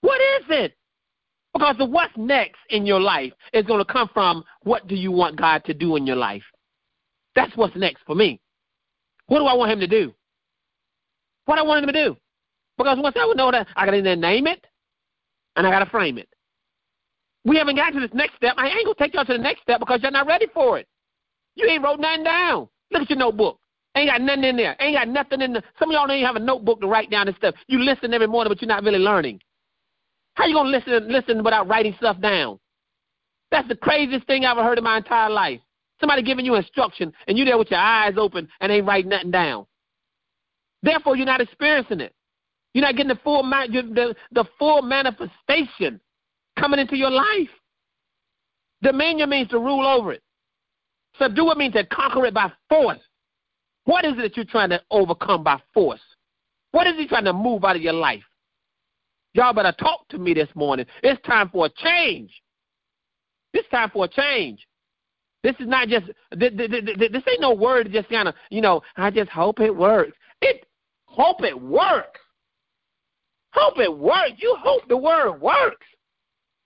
What 0.00 0.20
is 0.20 0.46
it? 0.48 0.76
Because 1.52 1.76
the 1.76 1.84
what's 1.84 2.16
next 2.16 2.58
in 2.70 2.86
your 2.86 3.00
life 3.00 3.32
is 3.52 3.64
going 3.66 3.84
to 3.84 3.90
come 3.90 4.08
from 4.12 4.42
what 4.62 4.88
do 4.88 4.94
you 4.94 5.12
want 5.12 5.36
God 5.36 5.64
to 5.66 5.74
do 5.74 5.96
in 5.96 6.06
your 6.06 6.16
life. 6.16 6.42
That's 7.34 7.54
what's 7.56 7.76
next 7.76 8.02
for 8.06 8.14
me. 8.14 8.40
What 9.26 9.38
do 9.38 9.44
I 9.44 9.54
want 9.54 9.70
Him 9.70 9.80
to 9.80 9.86
do? 9.86 10.12
What 11.44 11.58
I 11.58 11.62
want 11.62 11.84
Him 11.84 11.92
to 11.92 12.04
do? 12.04 12.16
Because 12.78 12.98
once 13.00 13.16
I 13.18 13.26
would 13.26 13.36
know 13.36 13.50
that, 13.50 13.66
I 13.76 13.84
got 13.84 13.92
to 13.92 14.16
name 14.16 14.46
it 14.46 14.66
and 15.56 15.66
I 15.66 15.70
got 15.70 15.80
to 15.80 15.90
frame 15.90 16.16
it. 16.16 16.28
We 17.44 17.56
haven't 17.56 17.76
got 17.76 17.90
to 17.90 18.00
this 18.00 18.10
next 18.14 18.36
step. 18.36 18.54
I 18.56 18.68
ain't 18.68 18.84
going 18.84 18.94
to 18.94 19.02
take 19.02 19.14
y'all 19.14 19.24
to 19.24 19.32
the 19.32 19.38
next 19.38 19.62
step 19.62 19.80
because 19.80 20.00
you're 20.02 20.10
not 20.10 20.26
ready 20.26 20.46
for 20.54 20.78
it. 20.78 20.88
You 21.54 21.68
ain't 21.68 21.82
wrote 21.82 22.00
nothing 22.00 22.24
down. 22.24 22.68
Look 22.90 23.02
at 23.02 23.10
your 23.10 23.18
notebook. 23.18 23.58
Ain't 23.94 24.08
got 24.08 24.22
nothing 24.22 24.44
in 24.44 24.56
there. 24.56 24.76
Ain't 24.80 24.96
got 24.96 25.08
nothing 25.08 25.42
in 25.42 25.52
the. 25.52 25.62
Some 25.78 25.90
of 25.90 25.94
y'all 25.94 26.06
don't 26.06 26.16
even 26.16 26.26
have 26.26 26.36
a 26.36 26.40
notebook 26.40 26.80
to 26.80 26.86
write 26.86 27.10
down 27.10 27.26
this 27.26 27.36
stuff. 27.36 27.54
You 27.66 27.80
listen 27.80 28.14
every 28.14 28.26
morning, 28.26 28.50
but 28.50 28.62
you're 28.62 28.68
not 28.68 28.84
really 28.84 28.98
learning. 28.98 29.40
How 30.34 30.46
you 30.46 30.54
gonna 30.54 30.70
listen 30.70 31.08
listen 31.12 31.44
without 31.44 31.68
writing 31.68 31.94
stuff 31.98 32.18
down? 32.20 32.58
That's 33.50 33.68
the 33.68 33.76
craziest 33.76 34.26
thing 34.26 34.46
I've 34.46 34.56
ever 34.56 34.66
heard 34.66 34.78
in 34.78 34.84
my 34.84 34.96
entire 34.96 35.28
life. 35.28 35.60
Somebody 36.00 36.22
giving 36.22 36.46
you 36.46 36.54
instruction 36.54 37.12
and 37.28 37.36
you 37.36 37.44
there 37.44 37.58
with 37.58 37.70
your 37.70 37.80
eyes 37.80 38.14
open 38.16 38.48
and 38.60 38.72
ain't 38.72 38.86
writing 38.86 39.10
nothing 39.10 39.30
down. 39.30 39.66
Therefore, 40.82 41.16
you're 41.16 41.26
not 41.26 41.42
experiencing 41.42 42.00
it. 42.00 42.14
You're 42.72 42.82
not 42.82 42.96
getting 42.96 43.08
the 43.08 43.20
full 43.22 43.42
the, 43.42 44.14
the 44.32 44.44
full 44.58 44.80
manifestation 44.82 46.00
coming 46.58 46.80
into 46.80 46.96
your 46.96 47.10
life. 47.10 47.50
Dominion 48.82 49.30
means 49.30 49.48
to 49.48 49.58
rule 49.58 49.86
over 49.86 50.12
it. 50.12 50.22
Subdue 51.18 51.50
it 51.50 51.58
means 51.58 51.74
to 51.74 51.84
conquer 51.86 52.26
it 52.26 52.34
by 52.34 52.50
force. 52.68 52.98
What 53.84 54.04
is 54.04 54.12
it 54.12 54.22
that 54.22 54.36
you're 54.36 54.44
trying 54.44 54.70
to 54.70 54.80
overcome 54.90 55.42
by 55.42 55.60
force? 55.74 56.00
What 56.70 56.86
is 56.86 56.96
he 56.96 57.06
trying 57.06 57.24
to 57.24 57.32
move 57.32 57.64
out 57.64 57.76
of 57.76 57.82
your 57.82 57.92
life? 57.92 58.22
Y'all 59.34 59.52
better 59.52 59.72
talk 59.72 60.08
to 60.08 60.18
me 60.18 60.34
this 60.34 60.48
morning. 60.54 60.86
It's 61.02 61.20
time 61.26 61.48
for 61.50 61.66
a 61.66 61.70
change. 61.70 62.30
It's 63.52 63.68
time 63.70 63.90
for 63.90 64.04
a 64.04 64.08
change. 64.08 64.66
This 65.42 65.56
is 65.58 65.66
not 65.66 65.88
just 65.88 66.06
this, 66.30 66.52
this 66.54 67.22
ain't 67.28 67.40
no 67.40 67.52
word 67.52 67.90
just 67.92 68.08
kind 68.08 68.28
of 68.28 68.34
you 68.50 68.60
know. 68.60 68.82
I 68.96 69.10
just 69.10 69.30
hope 69.30 69.60
it 69.60 69.74
works. 69.74 70.16
It 70.40 70.66
hope 71.06 71.42
it 71.42 71.60
works. 71.60 72.20
Hope 73.52 73.78
it 73.78 73.98
works. 73.98 74.32
You 74.38 74.56
hope 74.60 74.86
the 74.88 74.96
word 74.96 75.40
works. 75.40 75.86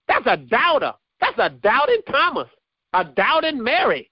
That's 0.06 0.26
a 0.26 0.36
doubter. 0.36 0.92
That's 1.20 1.38
a 1.38 1.50
doubting 1.50 2.02
Thomas. 2.10 2.48
A 2.92 3.04
doubting 3.04 3.62
Mary. 3.62 4.10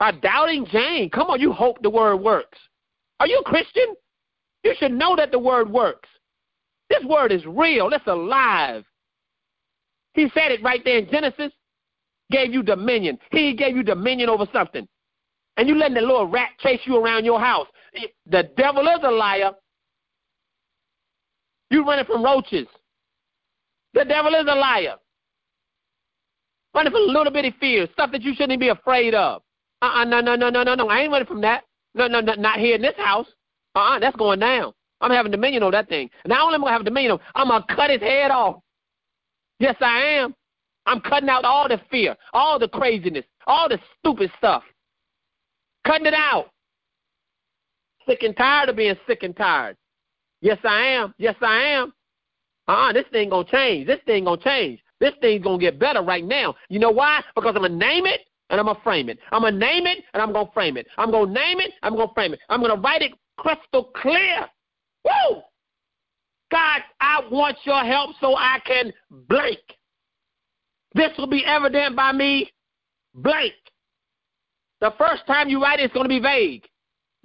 A 0.00 0.12
doubting 0.12 0.66
Jane. 0.66 1.08
Come 1.10 1.28
on, 1.28 1.40
you 1.40 1.52
hope 1.52 1.80
the 1.82 1.90
word 1.90 2.16
works. 2.16 2.58
Are 3.18 3.26
you 3.26 3.38
a 3.38 3.48
Christian? 3.48 3.94
You 4.62 4.74
should 4.78 4.92
know 4.92 5.16
that 5.16 5.30
the 5.30 5.38
word 5.38 5.70
works. 5.70 6.08
This 6.90 7.04
word 7.04 7.32
is 7.32 7.44
real. 7.46 7.88
It's 7.92 8.06
alive. 8.06 8.84
He 10.14 10.28
said 10.34 10.52
it 10.52 10.62
right 10.62 10.82
there 10.84 10.98
in 10.98 11.08
Genesis. 11.10 11.52
Gave 12.30 12.52
you 12.52 12.62
dominion. 12.62 13.18
He 13.30 13.54
gave 13.54 13.76
you 13.76 13.82
dominion 13.82 14.28
over 14.28 14.46
something. 14.52 14.86
And 15.56 15.68
you 15.68 15.76
letting 15.76 15.94
the 15.94 16.00
little 16.00 16.26
rat 16.26 16.50
chase 16.58 16.80
you 16.84 16.96
around 16.96 17.24
your 17.24 17.40
house. 17.40 17.68
The 18.26 18.50
devil 18.56 18.86
is 18.88 19.00
a 19.02 19.10
liar. 19.10 19.52
You 21.70 21.86
running 21.86 22.04
from 22.04 22.22
roaches. 22.22 22.66
The 23.94 24.04
devil 24.04 24.34
is 24.34 24.46
a 24.48 24.54
liar. 24.54 24.96
Running 26.74 26.92
from 26.92 27.06
little 27.06 27.32
bitty 27.32 27.54
fears, 27.58 27.88
stuff 27.94 28.12
that 28.12 28.22
you 28.22 28.34
shouldn't 28.34 28.60
be 28.60 28.68
afraid 28.68 29.14
of. 29.14 29.42
Uh-uh, 29.82 30.04
no, 30.04 30.20
no, 30.20 30.36
no, 30.36 30.50
no, 30.50 30.62
no, 30.62 30.74
no. 30.74 30.88
I 30.88 31.00
ain't 31.00 31.12
running 31.12 31.26
from 31.26 31.40
that. 31.42 31.64
No, 31.94 32.06
no, 32.06 32.20
no, 32.20 32.34
not 32.34 32.58
here 32.58 32.76
in 32.76 32.82
this 32.82 32.96
house. 32.96 33.26
Uh-uh, 33.74 33.98
that's 33.98 34.16
going 34.16 34.40
down. 34.40 34.72
I'm 35.00 35.10
having 35.10 35.32
dominion 35.32 35.62
over 35.62 35.72
that 35.72 35.88
thing. 35.88 36.08
Not 36.26 36.42
only 36.42 36.54
am 36.54 36.64
I 36.64 36.68
going 36.68 36.72
to 36.72 36.78
have 36.78 36.84
dominion 36.84 37.12
over 37.12 37.22
I'm 37.34 37.48
going 37.48 37.62
to 37.62 37.74
cut 37.74 37.90
his 37.90 38.00
head 38.00 38.30
off. 38.30 38.60
Yes, 39.58 39.76
I 39.80 40.02
am. 40.02 40.34
I'm 40.86 41.00
cutting 41.00 41.28
out 41.28 41.44
all 41.44 41.68
the 41.68 41.80
fear, 41.90 42.16
all 42.32 42.58
the 42.58 42.68
craziness, 42.68 43.24
all 43.46 43.68
the 43.68 43.78
stupid 43.98 44.30
stuff. 44.38 44.62
Cutting 45.84 46.06
it 46.06 46.14
out. 46.14 46.50
Sick 48.06 48.22
and 48.22 48.36
tired 48.36 48.68
of 48.68 48.76
being 48.76 48.94
sick 49.06 49.22
and 49.22 49.36
tired. 49.36 49.76
Yes, 50.40 50.58
I 50.64 50.86
am. 50.86 51.14
Yes, 51.18 51.34
I 51.42 51.62
am. 51.62 51.92
Uh-uh, 52.68 52.92
this 52.92 53.04
thing 53.10 53.30
going 53.30 53.46
to 53.46 53.52
change. 53.52 53.86
This 53.86 54.00
thing 54.06 54.24
going 54.24 54.38
to 54.38 54.44
change. 54.44 54.80
This 55.00 55.12
thing's 55.20 55.42
going 55.42 55.58
to 55.58 55.64
get 55.64 55.78
better 55.78 56.02
right 56.02 56.24
now. 56.24 56.54
You 56.68 56.78
know 56.78 56.90
why? 56.90 57.22
Because 57.34 57.54
I'm 57.54 57.62
going 57.62 57.72
to 57.72 57.78
name 57.78 58.06
it 58.06 58.20
and 58.50 58.60
I'm 58.60 58.66
going 58.66 58.76
to 58.76 58.82
frame 58.82 59.08
it. 59.08 59.18
I'm 59.32 59.42
going 59.42 59.54
to 59.54 59.58
name 59.58 59.86
it 59.86 60.04
and 60.14 60.22
I'm 60.22 60.32
going 60.32 60.46
to 60.46 60.52
frame 60.52 60.76
it. 60.76 60.86
I'm 60.98 61.10
going 61.10 61.28
to 61.28 61.34
name 61.34 61.60
it, 61.60 61.72
I'm 61.82 61.94
going 61.94 62.08
to 62.08 62.14
frame 62.14 62.32
it. 62.32 62.40
I'm 62.48 62.60
going 62.60 62.74
to 62.74 62.80
write 62.80 63.02
it 63.02 63.12
crystal 63.36 63.90
clear. 63.94 64.46
Woo! 65.04 65.42
God, 66.50 66.82
I 67.00 67.22
want 67.30 67.56
your 67.64 67.84
help 67.84 68.10
so 68.20 68.36
I 68.36 68.58
can 68.64 68.92
blank. 69.10 69.58
This 70.94 71.10
will 71.18 71.26
be 71.26 71.44
evident 71.44 71.96
by 71.96 72.12
me 72.12 72.50
blank. 73.14 73.52
The 74.80 74.92
first 74.98 75.26
time 75.26 75.48
you 75.48 75.62
write 75.62 75.80
it, 75.80 75.84
it's 75.84 75.94
going 75.94 76.04
to 76.04 76.08
be 76.08 76.20
vague. 76.20 76.64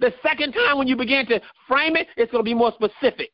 The 0.00 0.12
second 0.22 0.52
time 0.52 0.78
when 0.78 0.88
you 0.88 0.96
begin 0.96 1.26
to 1.26 1.40
frame 1.68 1.96
it, 1.96 2.08
it's 2.16 2.32
going 2.32 2.44
to 2.44 2.48
be 2.48 2.54
more 2.54 2.72
specific. 2.72 3.30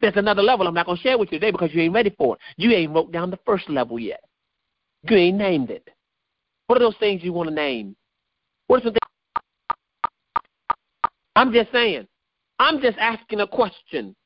There's 0.00 0.16
another 0.16 0.42
level 0.42 0.68
I'm 0.68 0.74
not 0.74 0.86
going 0.86 0.98
to 0.98 1.02
share 1.02 1.16
with 1.16 1.32
you 1.32 1.38
today 1.38 1.50
because 1.50 1.70
you 1.72 1.80
ain't 1.80 1.94
ready 1.94 2.10
for 2.10 2.36
it. 2.36 2.40
You 2.58 2.70
ain't 2.72 2.92
wrote 2.92 3.12
down 3.12 3.30
the 3.30 3.38
first 3.46 3.70
level 3.70 3.98
yet. 3.98 4.22
You 5.08 5.16
ain't 5.16 5.38
named 5.38 5.70
it. 5.70 5.88
What 6.66 6.76
are 6.76 6.84
those 6.84 6.96
things 6.98 7.22
you 7.22 7.32
want 7.32 7.48
to 7.48 7.54
name? 7.54 7.96
What 8.66 8.80
are 8.80 8.84
some 8.84 8.92
things? 8.92 9.44
I'm 11.36 11.52
just 11.52 11.70
saying. 11.70 12.06
I'm 12.58 12.80
just 12.80 12.98
asking 12.98 13.40
a 13.40 13.46
question. 13.46 14.16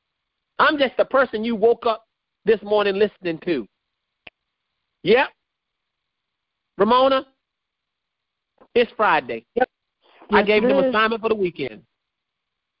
I'm 0.57 0.77
just 0.77 0.95
the 0.97 1.05
person 1.05 1.43
you 1.43 1.55
woke 1.55 1.85
up 1.85 2.05
this 2.45 2.61
morning 2.63 2.95
listening 2.95 3.39
to. 3.45 3.67
Yep. 5.03 5.29
Ramona, 6.77 7.25
it's 8.73 8.91
Friday. 8.95 9.45
Yep. 9.55 9.69
Yes, 10.29 10.39
I 10.39 10.43
gave 10.43 10.63
them 10.63 10.77
assignment 10.77 11.21
for 11.21 11.29
the 11.29 11.35
weekend. 11.35 11.81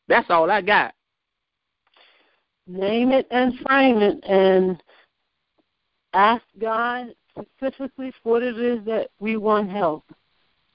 That's 0.07 0.29
all 0.29 0.49
I 0.49 0.61
got. 0.61 0.93
Name 2.67 3.11
it 3.11 3.27
and 3.31 3.59
frame 3.59 3.97
it 3.97 4.23
and 4.23 4.81
ask 6.13 6.43
God 6.59 7.13
specifically 7.31 8.11
for 8.21 8.33
what 8.33 8.43
it 8.43 8.57
is 8.57 8.83
that 8.85 9.09
we 9.19 9.37
want 9.37 9.69
help. 9.69 10.03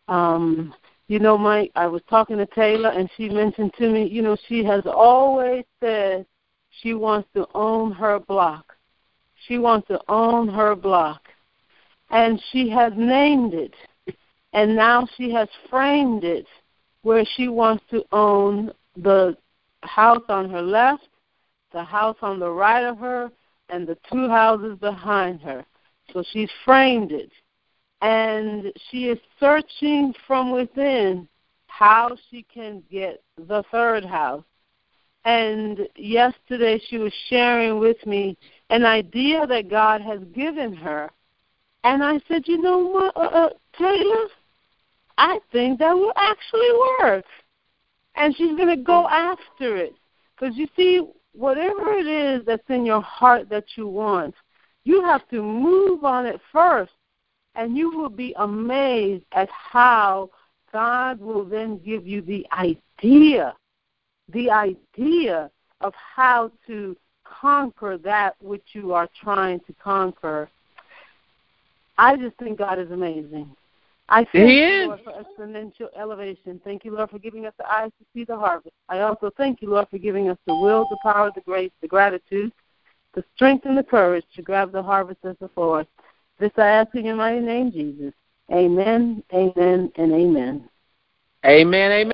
Um, 0.09 0.75
you 1.09 1.19
know, 1.19 1.38
Mike, 1.38 1.73
I 1.75 1.87
was 1.87 2.03
talking 2.09 2.37
to 2.38 2.47
Taylor 2.47 2.90
and 2.90 3.09
she 3.16 3.29
mentioned 3.29 3.73
to 3.79 3.88
me, 3.88 4.07
you 4.09 4.23
know, 4.23 4.37
she 4.49 4.64
has 4.64 4.83
always 4.87 5.64
said 5.81 6.27
she 6.83 6.95
wants 6.95 7.29
to 7.35 7.47
own 7.55 7.92
her 7.92 8.19
block. 8.19 8.75
She 9.47 9.59
wants 9.59 9.88
to 9.88 10.01
own 10.09 10.49
her 10.49 10.75
block. 10.75 11.23
And 12.11 12.40
she 12.53 12.69
has 12.71 12.92
named 12.97 13.55
it. 13.55 13.75
And 14.53 14.75
now 14.75 15.07
she 15.16 15.31
has 15.33 15.49
framed 15.69 16.25
it 16.25 16.47
where 17.03 17.25
she 17.37 17.49
wants 17.49 17.85
to 17.90 18.05
own 18.12 18.73
the 18.97 19.37
house 19.83 20.23
on 20.29 20.51
her 20.51 20.62
left 20.62 21.09
the 21.77 21.85
house 21.85 22.16
on 22.23 22.38
the 22.38 22.51
right 22.51 22.85
of 22.85 22.99
her 22.99 23.31
and 23.69 23.87
the 23.87 23.99
two 24.11 24.29
houses 24.29 24.79
behind 24.79 25.40
her. 25.42 25.64
So 26.12 26.23
she's 26.33 26.51
framed 26.64 27.12
it. 27.12 27.31
And 28.03 28.73
she 28.90 29.09
is 29.09 29.19
searching 29.40 30.14
from 30.27 30.53
within 30.53 31.29
how 31.66 32.16
she 32.31 32.42
can 32.42 32.83
get 32.90 33.23
the 33.37 33.62
third 33.71 34.05
house. 34.05 34.45
And 35.25 35.88
yesterday 35.97 36.81
she 36.88 36.99
was 36.99 37.12
sharing 37.29 37.81
with 37.81 38.05
me 38.07 38.37
an 38.71 38.85
idea 38.85 39.47
that 39.47 39.69
God 39.69 40.01
has 40.01 40.21
given 40.35 40.75
her. 40.75 41.11
And 41.85 42.03
I 42.03 42.21
said, 42.29 42.47
you 42.47 42.61
know 42.61 42.79
what, 42.79 43.16
uh, 43.16 43.21
uh, 43.21 43.49
Taylor? 43.79 44.27
I 45.19 45.38
think 45.53 45.79
that 45.79 45.95
will 45.95 46.12
actually 46.16 46.71
work. 47.01 47.25
And 48.14 48.37
she's 48.37 48.57
going 48.57 48.69
to 48.69 48.83
go 48.83 49.09
after 49.09 49.77
it. 49.77 49.95
Because 50.38 50.57
you 50.57 50.69
see, 50.77 51.03
whatever 51.33 51.92
it 51.92 52.07
is 52.07 52.45
that's 52.47 52.69
in 52.69 52.87
your 52.87 53.03
heart 53.03 53.49
that 53.51 53.64
you 53.77 53.87
want, 53.87 54.35
you 54.87 55.03
have 55.03 55.29
to 55.31 55.42
move 55.42 56.05
on 56.05 56.27
it 56.27 56.40
first. 56.53 56.92
And 57.57 57.77
you 57.77 57.90
will 57.96 58.11
be 58.11 58.35
amazed 58.38 59.25
at 59.33 59.49
how 59.51 60.31
God 60.72 61.18
will 61.20 61.44
then 61.44 61.79
give 61.79 62.07
you 62.07 62.20
the 62.20 62.46
idea, 62.53 63.57
the 64.33 64.51
idea 64.51 65.51
of 65.81 65.92
how 65.94 66.53
to 66.66 66.96
conquer 67.25 67.99
that 67.99 68.37
which 68.40 68.62
you 68.75 68.92
are 68.92 69.09
trying 69.22 69.61
to 69.61 69.75
conquer. 69.83 70.49
I 71.99 72.16
just 72.16 72.37
think 72.37 72.59
God 72.59 72.79
is 72.79 72.90
amazing. 72.90 73.51
I 74.09 74.25
thank 74.33 74.51
you, 74.51 74.87
Lord, 74.87 75.01
for 75.03 75.12
exponential 75.14 75.88
elevation. 75.99 76.61
Thank 76.62 76.85
you, 76.85 76.94
Lord, 76.94 77.11
for 77.11 77.18
giving 77.18 77.46
us 77.46 77.55
the 77.59 77.68
eyes 77.68 77.90
to 77.99 78.07
see 78.14 78.25
the 78.25 78.37
harvest. 78.37 78.75
I 78.88 79.01
also 79.01 79.33
thank 79.37 79.62
you, 79.62 79.70
Lord, 79.70 79.88
for 79.90 79.99
giving 79.99 80.29
us 80.29 80.38
the 80.46 80.55
will, 80.55 80.87
the 80.90 80.99
power, 81.03 81.33
the 81.35 81.40
grace, 81.40 81.72
the 81.81 81.88
gratitude, 81.88 82.53
the 83.17 83.25
strength, 83.35 83.65
and 83.65 83.77
the 83.77 83.83
courage 83.83 84.25
to 84.37 84.43
grab 84.43 84.71
the 84.71 84.83
harvest 84.83 85.19
as 85.25 85.35
before 85.37 85.81
us. 85.81 85.87
This 86.39 86.53
I 86.59 86.67
ask 86.69 86.95
in 86.95 87.07
your 87.07 87.17
mighty 87.17 87.41
name, 87.41 87.73
Jesus. 87.73 88.13
Amen, 88.53 89.25
amen, 89.33 89.91
and 89.97 90.13
amen. 90.13 90.69
Amen, 91.45 91.93
amen. 91.93 92.13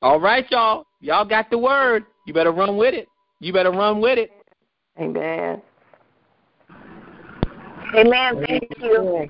All 0.00 0.18
right, 0.18 0.50
y'all. 0.50 0.86
Y'all 1.00 1.24
got 1.24 1.50
the 1.50 1.58
word. 1.58 2.04
You 2.26 2.32
better 2.32 2.50
run 2.50 2.76
with 2.76 2.94
it. 2.94 3.06
You 3.40 3.52
better 3.52 3.70
run 3.70 4.00
with 4.00 4.18
it. 4.18 4.30
Amen. 4.98 5.60
Amen. 7.94 8.44
Thank 8.48 8.68
you. 8.80 9.28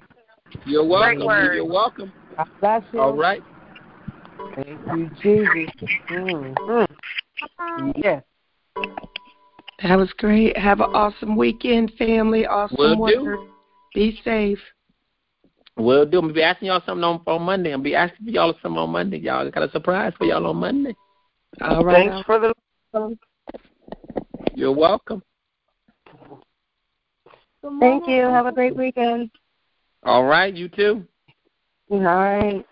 You're 0.65 0.85
welcome. 0.85 1.55
You're 1.55 1.65
welcome. 1.65 2.13
Bless 2.61 2.83
you. 2.93 3.01
All 3.01 3.13
right. 3.13 3.43
Thank 4.55 4.81
you, 4.93 5.11
Jesus. 5.23 5.91
Mm-hmm. 6.11 7.91
Yes. 7.97 8.23
That 9.83 9.97
was 9.97 10.13
great. 10.19 10.57
Have 10.57 10.81
an 10.81 10.91
awesome 10.95 11.37
weekend, 11.37 11.93
family. 11.99 12.47
Awesome 12.47 12.77
Will 12.79 12.99
word. 12.99 13.13
do. 13.15 13.49
Be 13.95 14.21
safe. 14.25 14.59
We'll 15.77 16.07
do. 16.07 16.21
I'll 16.21 16.33
be 16.33 16.43
asking 16.43 16.69
y'all 16.69 16.83
something 16.87 17.03
on, 17.03 17.23
on 17.27 17.43
Monday. 17.43 17.73
I'll 17.73 17.79
be 17.79 17.95
asking 17.95 18.29
y'all 18.29 18.55
something 18.63 18.79
on 18.79 18.91
Monday. 18.91 19.19
Y'all 19.19 19.51
got 19.51 19.63
a 19.65 19.71
surprise 19.71 20.13
for 20.19 20.27
y'all 20.27 20.47
on 20.47 20.57
Monday. 20.57 20.95
All 21.61 21.85
right. 21.85 22.11
Thanks 22.11 22.27
for 22.27 22.39
the. 22.39 23.17
You're 24.55 24.73
welcome. 24.73 25.23
Thank 27.81 28.07
you. 28.07 28.25
Have 28.25 28.47
a 28.47 28.53
great 28.53 28.77
weekend. 28.77 29.31
All 30.05 30.25
right, 30.25 30.55
you 30.55 30.69
too. 30.69 31.07
All 31.91 32.01
right. 32.01 32.67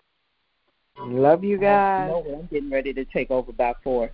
Love 1.03 1.43
you 1.43 1.57
guys. 1.57 2.11
I'm 2.11 2.47
getting 2.51 2.69
ready 2.69 2.93
to 2.93 3.05
take 3.05 3.31
over 3.31 3.51
by 3.51 3.73
four. 3.83 4.11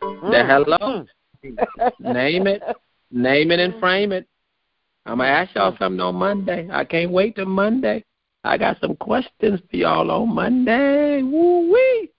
The 0.00 0.06
mm. 0.06 0.46
hello. 0.46 1.06
Name 2.00 2.46
it. 2.46 2.62
Name 3.10 3.50
it 3.50 3.60
and 3.60 3.78
frame 3.78 4.12
it. 4.12 4.26
I'm 5.04 5.18
gonna 5.18 5.28
ask 5.28 5.54
y'all 5.54 5.72
mm. 5.72 5.78
something 5.78 6.00
on 6.00 6.16
Monday. 6.16 6.68
I 6.72 6.84
can't 6.84 7.10
wait 7.10 7.36
till 7.36 7.46
Monday. 7.46 8.04
I 8.44 8.56
got 8.56 8.80
some 8.80 8.96
questions 8.96 9.60
for 9.70 9.76
y'all 9.76 10.10
on 10.10 10.34
Monday. 10.34 11.22
Woo 11.22 11.72
wee. 11.72 12.10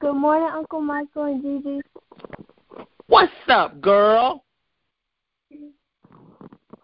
Good 0.00 0.14
morning, 0.14 0.48
Uncle 0.52 0.80
Michael 0.80 1.24
and 1.24 1.42
Gigi. 1.42 1.80
What's 3.06 3.32
up, 3.48 3.80
girl? 3.80 4.44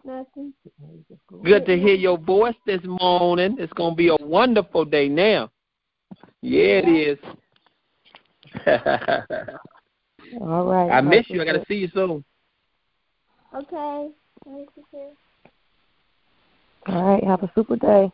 Nothing. 0.07 0.53
Good 1.43 1.65
to 1.65 1.77
hear 1.77 1.95
your 1.95 2.17
voice 2.17 2.55
this 2.65 2.79
morning. 2.85 3.57
It's 3.59 3.73
gonna 3.73 3.93
be 3.93 4.07
a 4.07 4.15
wonderful 4.15 4.85
day 4.85 5.09
now. 5.09 5.51
Yeah, 6.41 6.79
it 6.81 6.87
is. 6.87 7.19
All 10.39 10.65
right. 10.65 10.89
I 10.89 11.01
miss 11.01 11.25
you. 11.27 11.41
I 11.41 11.45
gotta 11.45 11.65
see 11.67 11.75
you 11.75 11.89
soon. 11.93 12.23
Okay. 13.53 14.09
To. 14.45 14.65
All 16.87 17.03
right. 17.03 17.23
Have 17.25 17.43
a 17.43 17.51
super 17.53 17.75
day. 17.75 18.09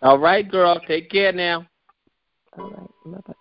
All 0.00 0.18
right, 0.18 0.50
girl. 0.50 0.80
Take 0.88 1.10
care 1.10 1.32
now. 1.32 1.66
All 2.56 2.70
right. 2.70 2.88
Bye-bye. 3.04 3.34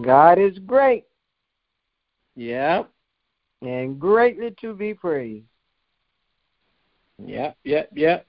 God 0.00 0.38
is 0.38 0.58
great 0.60 1.04
Yep. 2.34 2.90
and 3.60 4.00
greatly 4.00 4.54
to 4.60 4.74
be 4.74 4.94
praised. 4.94 5.46
Yep. 7.24 7.56
Yep. 7.64 7.90
Yep. 7.94 8.26